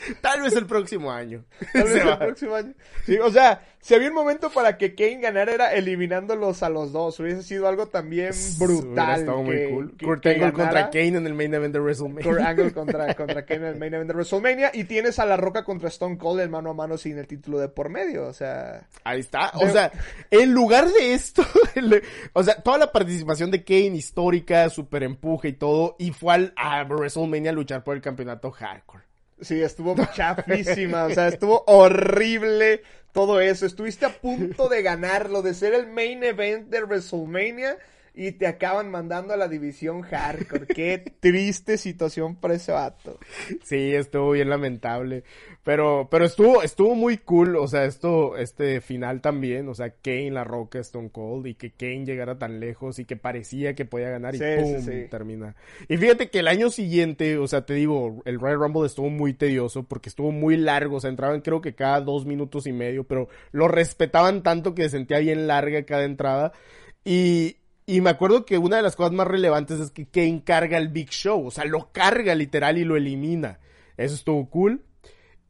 [0.06, 0.18] Güey".
[0.20, 1.44] Tal vez el próximo año.
[1.72, 2.74] Tal vez Se el próximo año.
[3.06, 6.92] Sí, o sea, si había un momento para que Kane ganara era eliminándolos a los
[6.92, 7.20] dos.
[7.20, 9.20] Hubiese sido algo también brutal.
[9.20, 9.96] estado muy cool.
[9.96, 10.90] que- Kurt que Angle contra.
[10.90, 12.24] Kane en el main event de WrestleMania.
[12.24, 14.70] Kurt Angle contra, contra Kane en el main event de WrestleMania.
[14.72, 17.58] Y tienes a La Roca contra Stone Cold en mano a mano sin el título
[17.58, 18.26] de por medio.
[18.26, 19.50] O sea, Ahí está.
[19.54, 19.92] O De- sea,
[20.30, 21.42] en lugar de esto,
[21.74, 22.02] el-
[22.32, 26.52] o sea, toda la participación de Kane histórica, super empuje y todo, y fue al,
[26.56, 29.04] a WrestleMania a luchar por el campeonato hardcore.
[29.40, 31.04] Sí, estuvo chafísima.
[31.04, 32.82] o sea, estuvo horrible
[33.12, 33.66] todo eso.
[33.66, 37.78] Estuviste a punto de ganarlo, de ser el main event de WrestleMania.
[38.16, 40.68] Y te acaban mandando a la división hardcore.
[40.68, 43.18] Qué triste situación para ese vato.
[43.64, 45.24] Sí, estuvo bien lamentable.
[45.64, 50.30] Pero, pero estuvo, estuvo muy cool, o sea, esto, este final también, o sea, Kane,
[50.30, 54.10] La Roca, Stone Cold, y que Kane llegara tan lejos y que parecía que podía
[54.10, 55.08] ganar y ¡pum!
[55.10, 55.56] termina.
[55.88, 59.32] Y fíjate que el año siguiente, o sea, te digo, el Royal Rumble estuvo muy
[59.32, 63.04] tedioso porque estuvo muy largo, o sea, entraban creo que cada dos minutos y medio,
[63.04, 66.52] pero lo respetaban tanto que se sentía bien larga cada entrada.
[67.06, 67.56] Y,
[67.86, 70.88] y me acuerdo que una de las cosas más relevantes es que Kane carga el
[70.88, 73.58] Big Show, o sea, lo carga literal y lo elimina.
[73.96, 74.82] Eso estuvo cool.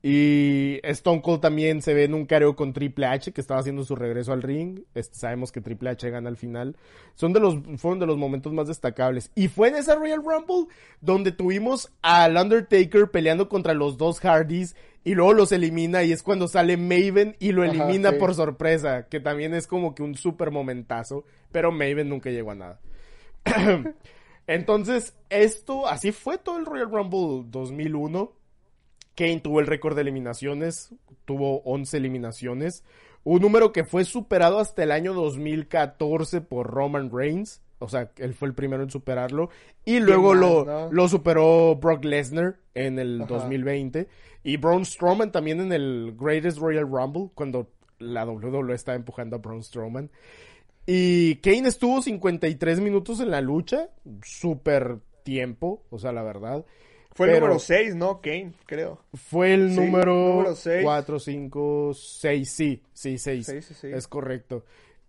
[0.07, 3.85] Y Stone Cold también se ve en un careo con Triple H que estaba haciendo
[3.85, 4.81] su regreso al ring.
[4.95, 6.77] Este, sabemos que Triple H gana al final.
[7.15, 9.31] Son de los, fueron de los momentos más destacables.
[9.35, 10.67] Y fue en esa Royal Rumble
[11.01, 16.23] donde tuvimos al Undertaker peleando contra los dos Hardys y luego los elimina y es
[16.23, 20.51] cuando sale Maven y lo elimina por sorpresa, que también es como que un super
[20.51, 22.81] momentazo, pero Maven nunca llegó a nada.
[24.47, 28.33] Entonces, esto, así fue todo el Royal Rumble 2001
[29.15, 30.95] Kane tuvo el récord de eliminaciones,
[31.25, 32.85] tuvo 11 eliminaciones,
[33.23, 38.35] un número que fue superado hasta el año 2014 por Roman Reigns, o sea, él
[38.35, 39.51] fue el primero en superarlo,
[39.85, 44.09] y luego lo, lo superó Brock Lesnar en el 2020,
[44.45, 49.39] y Braun Strowman también en el Greatest Royal Rumble, cuando la WWE estaba empujando a
[49.41, 50.11] Braun Strowman.
[50.87, 53.89] Y Kane estuvo 53 minutos en la lucha,
[54.23, 56.65] súper tiempo, o sea, la verdad.
[57.15, 58.21] Fue el número 6, ¿no?
[58.21, 59.01] Kane, creo.
[59.15, 60.45] Fue el número
[60.83, 63.49] 4, 5, 6, sí, sí, 6.
[63.85, 64.65] Es correcto.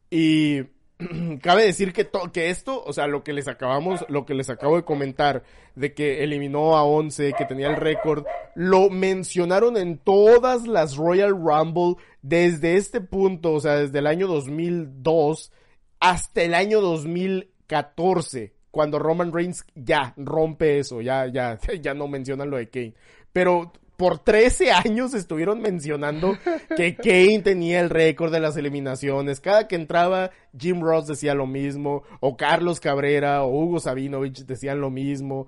[0.10, 0.62] Y
[1.42, 2.10] cabe decir que,
[2.50, 5.44] esto, o sea, lo que les acabamos, lo que les acabo de comentar,
[5.76, 8.26] de que eliminó a 11, que tenía el récord,
[8.56, 14.28] lo mencionaron en todas las Royal Rumble desde este punto, o sea, desde el año
[14.28, 15.52] 2002
[16.00, 22.50] hasta el año 2014 cuando Roman Reigns ya rompe eso, ya, ya, ya no mencionan
[22.50, 22.94] lo de Kane.
[23.32, 26.38] Pero por 13 años estuvieron mencionando
[26.76, 29.40] que Kane tenía el récord de las eliminaciones.
[29.40, 34.82] Cada que entraba, Jim Ross decía lo mismo, o Carlos Cabrera, o Hugo Sabinovich decían
[34.82, 35.48] lo mismo.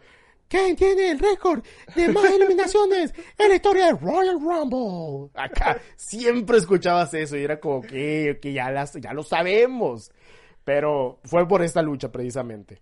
[0.49, 1.63] Kane tiene el récord
[1.95, 5.29] de más eliminaciones en la historia del Royal Rumble.
[5.33, 10.11] Acá siempre escuchabas eso y era como que, ya, las, ya lo sabemos.
[10.63, 12.81] Pero fue por esta lucha precisamente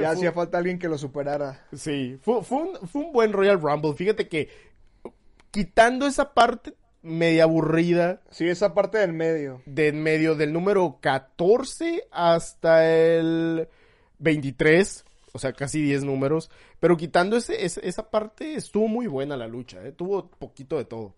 [0.00, 1.66] ya hacía falta alguien que lo superara.
[1.72, 3.94] Sí, fue, un, buen Royal Rumble.
[3.94, 4.48] Fíjate que
[5.50, 8.20] quitando esa parte media aburrida.
[8.30, 9.62] Sí, esa parte del medio.
[9.66, 13.68] De en medio del número 14 hasta el
[14.18, 15.04] 23.
[15.32, 16.50] O sea, casi 10 números.
[16.80, 19.84] Pero quitando ese, esa parte, estuvo muy buena la lucha.
[19.84, 19.92] ¿eh?
[19.92, 21.14] Tuvo poquito de todo.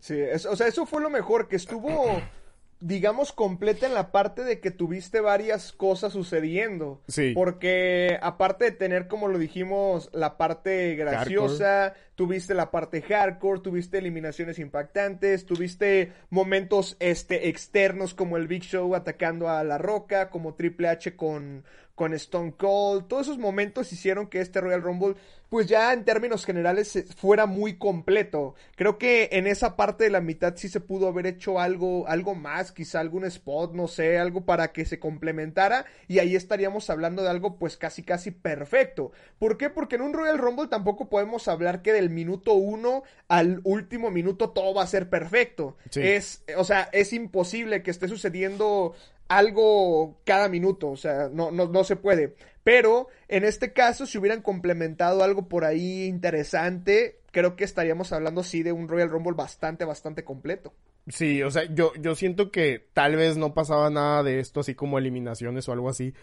[0.00, 2.20] Sí, o sea, eso fue lo mejor, que estuvo
[2.80, 7.02] digamos, completa en la parte de que tuviste varias cosas sucediendo.
[7.08, 7.32] Sí.
[7.34, 13.98] Porque aparte de tener, como lo dijimos, la parte graciosa, tuviste la parte hardcore, tuviste
[13.98, 20.54] eliminaciones impactantes, tuviste momentos este externos como el Big Show atacando a La Roca, como
[20.54, 21.64] Triple H con
[21.98, 25.16] con Stone Cold, todos esos momentos hicieron que este Royal Rumble,
[25.48, 28.54] pues ya en términos generales fuera muy completo.
[28.76, 32.36] Creo que en esa parte de la mitad sí se pudo haber hecho algo, algo
[32.36, 37.24] más, quizá algún spot, no sé, algo para que se complementara y ahí estaríamos hablando
[37.24, 39.10] de algo pues casi casi perfecto.
[39.40, 39.68] ¿Por qué?
[39.68, 44.50] Porque en un Royal Rumble tampoco podemos hablar que del minuto uno al último minuto
[44.50, 45.76] todo va a ser perfecto.
[45.96, 48.94] Es, o sea, es imposible que esté sucediendo
[49.28, 52.34] algo cada minuto, o sea, no, no, no se puede.
[52.64, 58.42] Pero en este caso, si hubieran complementado algo por ahí interesante, creo que estaríamos hablando
[58.42, 60.74] sí de un Royal Rumble bastante, bastante completo.
[61.08, 64.74] Sí, o sea, yo, yo siento que tal vez no pasaba nada de esto, así
[64.74, 66.14] como eliminaciones o algo así.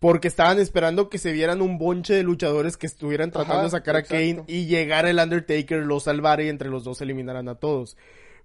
[0.00, 3.96] Porque estaban esperando que se vieran un bonche de luchadores que estuvieran tratando de sacar
[3.96, 7.96] a Kane y llegar el Undertaker, lo salvara y entre los dos eliminaran a todos.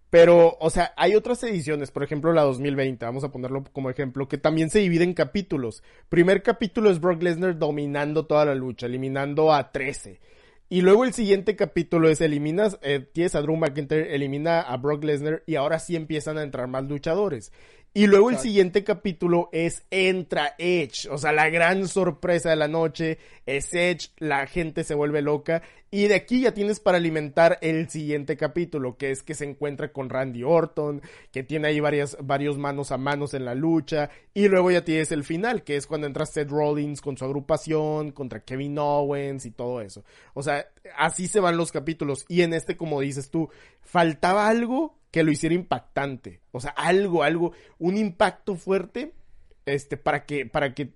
[0.10, 4.28] Pero, o sea, hay otras ediciones, por ejemplo la 2020, vamos a ponerlo como ejemplo,
[4.28, 5.84] que también se divide en capítulos.
[6.10, 10.20] Primer capítulo es Brock Lesnar dominando toda la lucha, eliminando a 13.
[10.72, 15.04] Y luego el siguiente capítulo es eliminas, eh, tienes a Drew McIntyre, elimina a Brock
[15.04, 17.52] Lesnar y ahora sí empiezan a entrar más luchadores.
[17.92, 21.10] Y luego el siguiente capítulo es Entra Edge.
[21.10, 23.18] O sea, la gran sorpresa de la noche
[23.48, 25.64] es Edge, la gente se vuelve loca.
[25.90, 29.92] Y de aquí ya tienes para alimentar el siguiente capítulo, que es que se encuentra
[29.92, 34.12] con Randy Orton, que tiene ahí varias, varios manos a manos en la lucha.
[34.36, 38.12] Y luego ya tienes el final, que es cuando entra Seth Rollins con su agrupación,
[38.12, 40.04] contra Kevin Owens y todo eso.
[40.36, 42.24] O sea, así se van los capítulos.
[42.28, 43.50] Y en este, como dices tú,
[43.82, 46.42] faltaba algo que lo hiciera impactante.
[46.52, 49.14] O sea, algo, algo, un impacto fuerte
[49.66, 50.94] este, para que, para que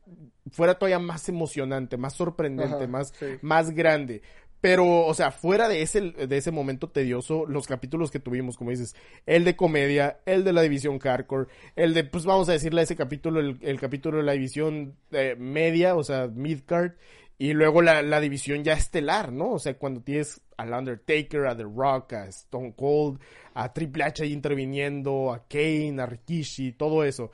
[0.51, 4.21] fuera todavía más emocionante, más sorprendente, más, más grande.
[4.61, 8.69] Pero, o sea, fuera de ese, de ese momento tedioso, los capítulos que tuvimos, como
[8.69, 8.95] dices,
[9.25, 12.83] el de comedia, el de la división hardcore, el de, pues vamos a decirle a
[12.85, 16.93] ese capítulo, el, capítulo de la división eh, media, o sea, midcard,
[17.43, 19.51] y luego la, la, división ya estelar, ¿no?
[19.51, 23.19] O sea, cuando tienes al Undertaker, a The Rock, a Stone Cold,
[23.53, 27.31] a Triple H ahí interviniendo, a Kane, a Rikishi, todo eso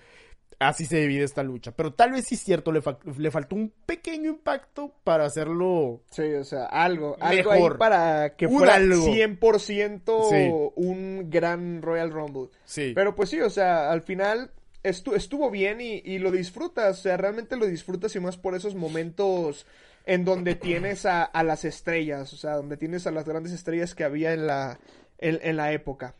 [0.58, 1.74] así se divide esta lucha.
[1.74, 2.82] Pero tal vez sí es cierto, le,
[3.20, 6.02] le faltó un pequeño impacto para hacerlo.
[6.10, 9.06] Sí, o sea, algo, algo ahí para que fuera algo.
[9.06, 12.50] 100% un gran Royal Rumble.
[12.66, 12.94] Sí.
[12.96, 14.52] Pero pues sí, o sea, al final
[14.82, 18.76] estuvo bien y, y, lo disfrutas, o sea, realmente lo disfrutas y más por esos
[18.76, 19.66] momentos
[20.06, 23.96] en donde tienes a, a las estrellas, o sea, donde tienes a las grandes estrellas
[23.96, 24.80] que había en la,
[25.18, 26.16] en la época.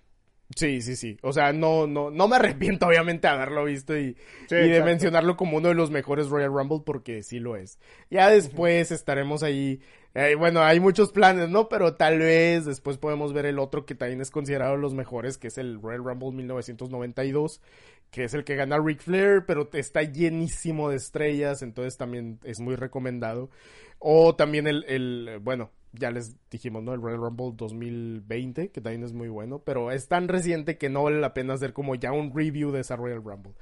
[0.56, 1.18] Sí, sí, sí.
[1.22, 4.16] O sea, no, no, no me arrepiento obviamente de haberlo visto y,
[4.50, 7.80] de mencionarlo como uno de los mejores Royal Rumble porque sí lo es.
[8.10, 9.80] Ya después estaremos ahí.
[10.16, 11.70] Eh, bueno, hay muchos planes, ¿no?
[11.70, 15.50] Pero tal vez después podemos ver el otro que también es considerado los mejores, que
[15.50, 17.62] es el Royal Rumble 1992,
[18.10, 22.60] que es el que gana Ric Flair, pero está llenísimo de estrellas, entonces también es
[22.60, 23.52] muy recomendado.
[24.00, 26.94] O también el, el bueno, ya les dijimos, ¿no?
[26.94, 31.04] El Royal Rumble 2020, que también es muy bueno, pero es tan reciente que no
[31.04, 33.54] vale la pena hacer como ya un review de esa Royal Rumble.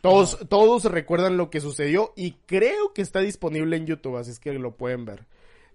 [0.00, 4.38] Todos, todos recuerdan lo que sucedió y creo que está disponible en YouTube, así es
[4.38, 5.26] que lo pueden ver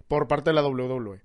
[0.08, 1.22] por parte de la WWE.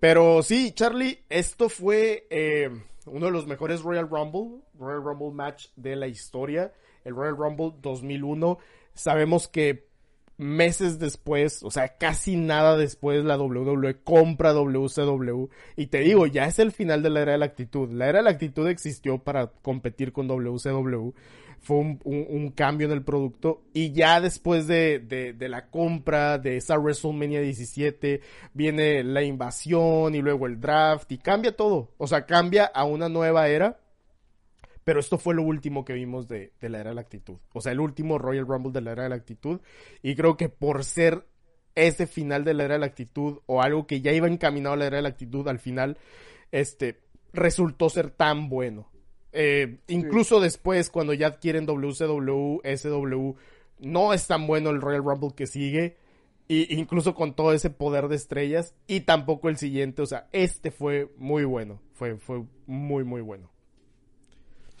[0.00, 2.70] Pero sí, Charlie, esto fue eh,
[3.06, 6.72] uno de los mejores Royal Rumble, Royal Rumble match de la historia,
[7.04, 8.58] el Royal Rumble 2001.
[8.94, 9.91] Sabemos que
[10.38, 15.48] meses después, o sea, casi nada después, la WWE compra WCW.
[15.76, 17.90] Y te digo, ya es el final de la era de la actitud.
[17.92, 21.12] La era de la actitud existió para competir con WCW.
[21.60, 23.62] Fue un, cambio en el producto.
[23.72, 28.20] Y ya después de, de, de, la compra de esa WrestleMania 17,
[28.52, 31.92] viene la invasión y luego el draft y cambia todo.
[31.98, 33.81] O sea, cambia a una nueva era
[34.84, 37.38] pero esto fue lo último que vimos de, la era de la actitud.
[37.52, 39.60] O sea, el último Royal Rumble de la era de la actitud.
[40.02, 41.26] Y creo que por ser
[41.74, 44.78] ese final de la era de la actitud o algo que ya iba encaminado a
[44.78, 45.98] la era de la actitud al final,
[46.50, 47.00] este,
[47.32, 48.90] resultó ser tan bueno.
[49.32, 53.36] Eh, incluso después, cuando ya adquieren WCW, SW,
[53.78, 55.96] no es tan bueno el Royal Rumble que sigue.
[56.48, 58.74] Y incluso con todo ese poder de estrellas.
[58.88, 60.02] Y tampoco el siguiente.
[60.02, 61.80] O sea, este fue muy bueno.
[61.94, 63.51] Fue, fue muy, muy bueno.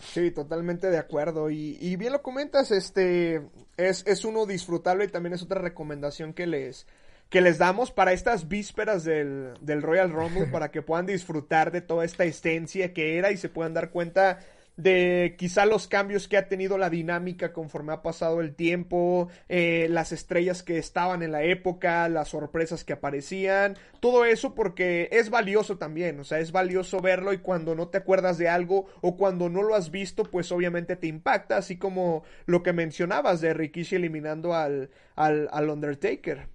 [0.02, 1.50] Sí, totalmente de acuerdo.
[1.50, 3.42] Y, y bien lo comentas, este
[3.76, 6.86] es, es uno disfrutable y también es otra recomendación que les,
[7.28, 11.80] que les damos para estas vísperas del, del Royal Rumble para que puedan disfrutar de
[11.80, 14.40] toda esta esencia que era y se puedan dar cuenta
[14.76, 19.86] de quizá los cambios que ha tenido la dinámica conforme ha pasado el tiempo, eh,
[19.90, 25.30] las estrellas que estaban en la época, las sorpresas que aparecían, todo eso porque es
[25.30, 29.16] valioso también, o sea, es valioso verlo y cuando no te acuerdas de algo o
[29.16, 33.54] cuando no lo has visto, pues obviamente te impacta, así como lo que mencionabas de
[33.54, 36.48] Rikishi eliminando al, al, al Undertaker.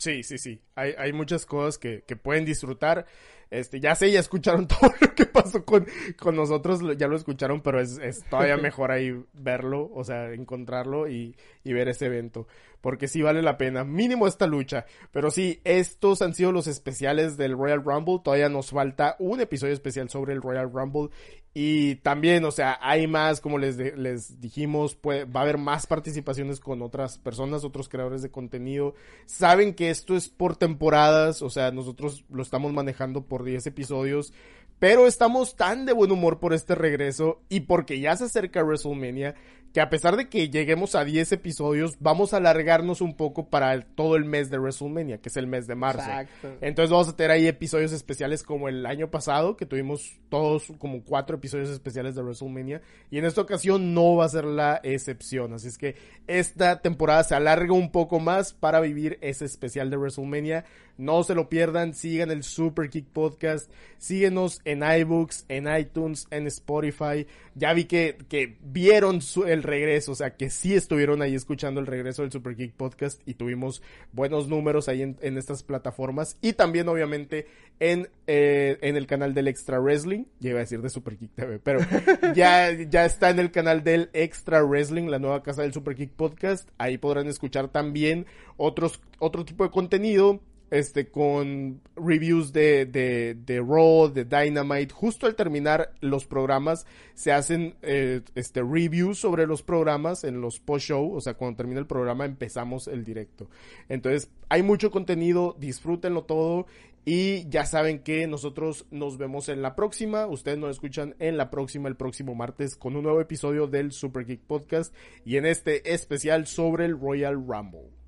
[0.00, 0.62] Sí, sí, sí.
[0.76, 3.04] Hay, hay muchas cosas que, que pueden disfrutar.
[3.50, 5.86] Este, ya sé, ya escucharon todo lo que pasó con,
[6.18, 11.08] con nosotros, ya lo escucharon, pero es, es todavía mejor ahí verlo, o sea, encontrarlo
[11.08, 12.46] y, y ver ese evento
[12.80, 13.84] porque sí vale la pena.
[13.84, 14.86] Mínimo esta lucha.
[15.12, 18.20] Pero sí, estos han sido los especiales del Royal Rumble.
[18.22, 21.10] Todavía nos falta un episodio especial sobre el Royal Rumble.
[21.52, 26.60] Y también, o sea, hay más, como les, les dijimos, va a haber más participaciones
[26.60, 28.94] con otras personas, otros creadores de contenido.
[29.26, 34.32] Saben que esto es por temporadas, o sea, nosotros lo estamos manejando por 10 episodios.
[34.78, 39.34] Pero estamos tan de buen humor por este regreso y porque ya se acerca WrestleMania
[39.72, 43.80] que a pesar de que lleguemos a 10 episodios, vamos a alargarnos un poco para
[43.80, 46.00] todo el mes de WrestleMania, que es el mes de marzo.
[46.00, 46.56] Exacto.
[46.60, 51.04] Entonces vamos a tener ahí episodios especiales como el año pasado, que tuvimos todos como
[51.04, 55.52] cuatro episodios especiales de WrestleMania, y en esta ocasión no va a ser la excepción.
[55.52, 55.94] Así es que
[56.26, 60.64] esta temporada se alarga un poco más para vivir ese especial de WrestleMania.
[61.00, 66.46] No se lo pierdan, sigan el Super Kick Podcast, síguenos en iBooks, en iTunes, en
[66.46, 67.26] Spotify.
[67.54, 71.86] Ya vi que, que vieron el regreso, o sea, que sí estuvieron ahí escuchando el
[71.86, 73.82] regreso del Super Kick Podcast y tuvimos
[74.12, 76.36] buenos números ahí en, estas plataformas.
[76.42, 77.46] Y también, obviamente,
[77.78, 80.24] en, eh, en el canal del Extra Wrestling.
[80.38, 81.80] Ya iba a decir de Super Kick TV, pero
[82.34, 86.10] ya, ya está en el canal del Extra Wrestling, la nueva casa del Super Kick
[86.10, 86.68] Podcast.
[86.76, 88.26] Ahí podrán escuchar también
[88.58, 90.40] otros, otro tipo de contenido
[90.70, 94.94] este, con reviews de, de, de Raw, de Dynamite.
[94.94, 100.60] Justo al terminar los programas, se hacen, eh, este, reviews sobre los programas en los
[100.60, 101.14] post-show.
[101.14, 103.50] O sea, cuando termina el programa empezamos el directo.
[103.88, 106.66] Entonces, hay mucho contenido, disfrútenlo todo.
[107.04, 110.26] Y ya saben que nosotros nos vemos en la próxima.
[110.26, 114.26] Ustedes nos escuchan en la próxima, el próximo martes, con un nuevo episodio del Super
[114.26, 114.94] Geek Podcast.
[115.24, 117.99] Y en este especial sobre el Royal Rumble.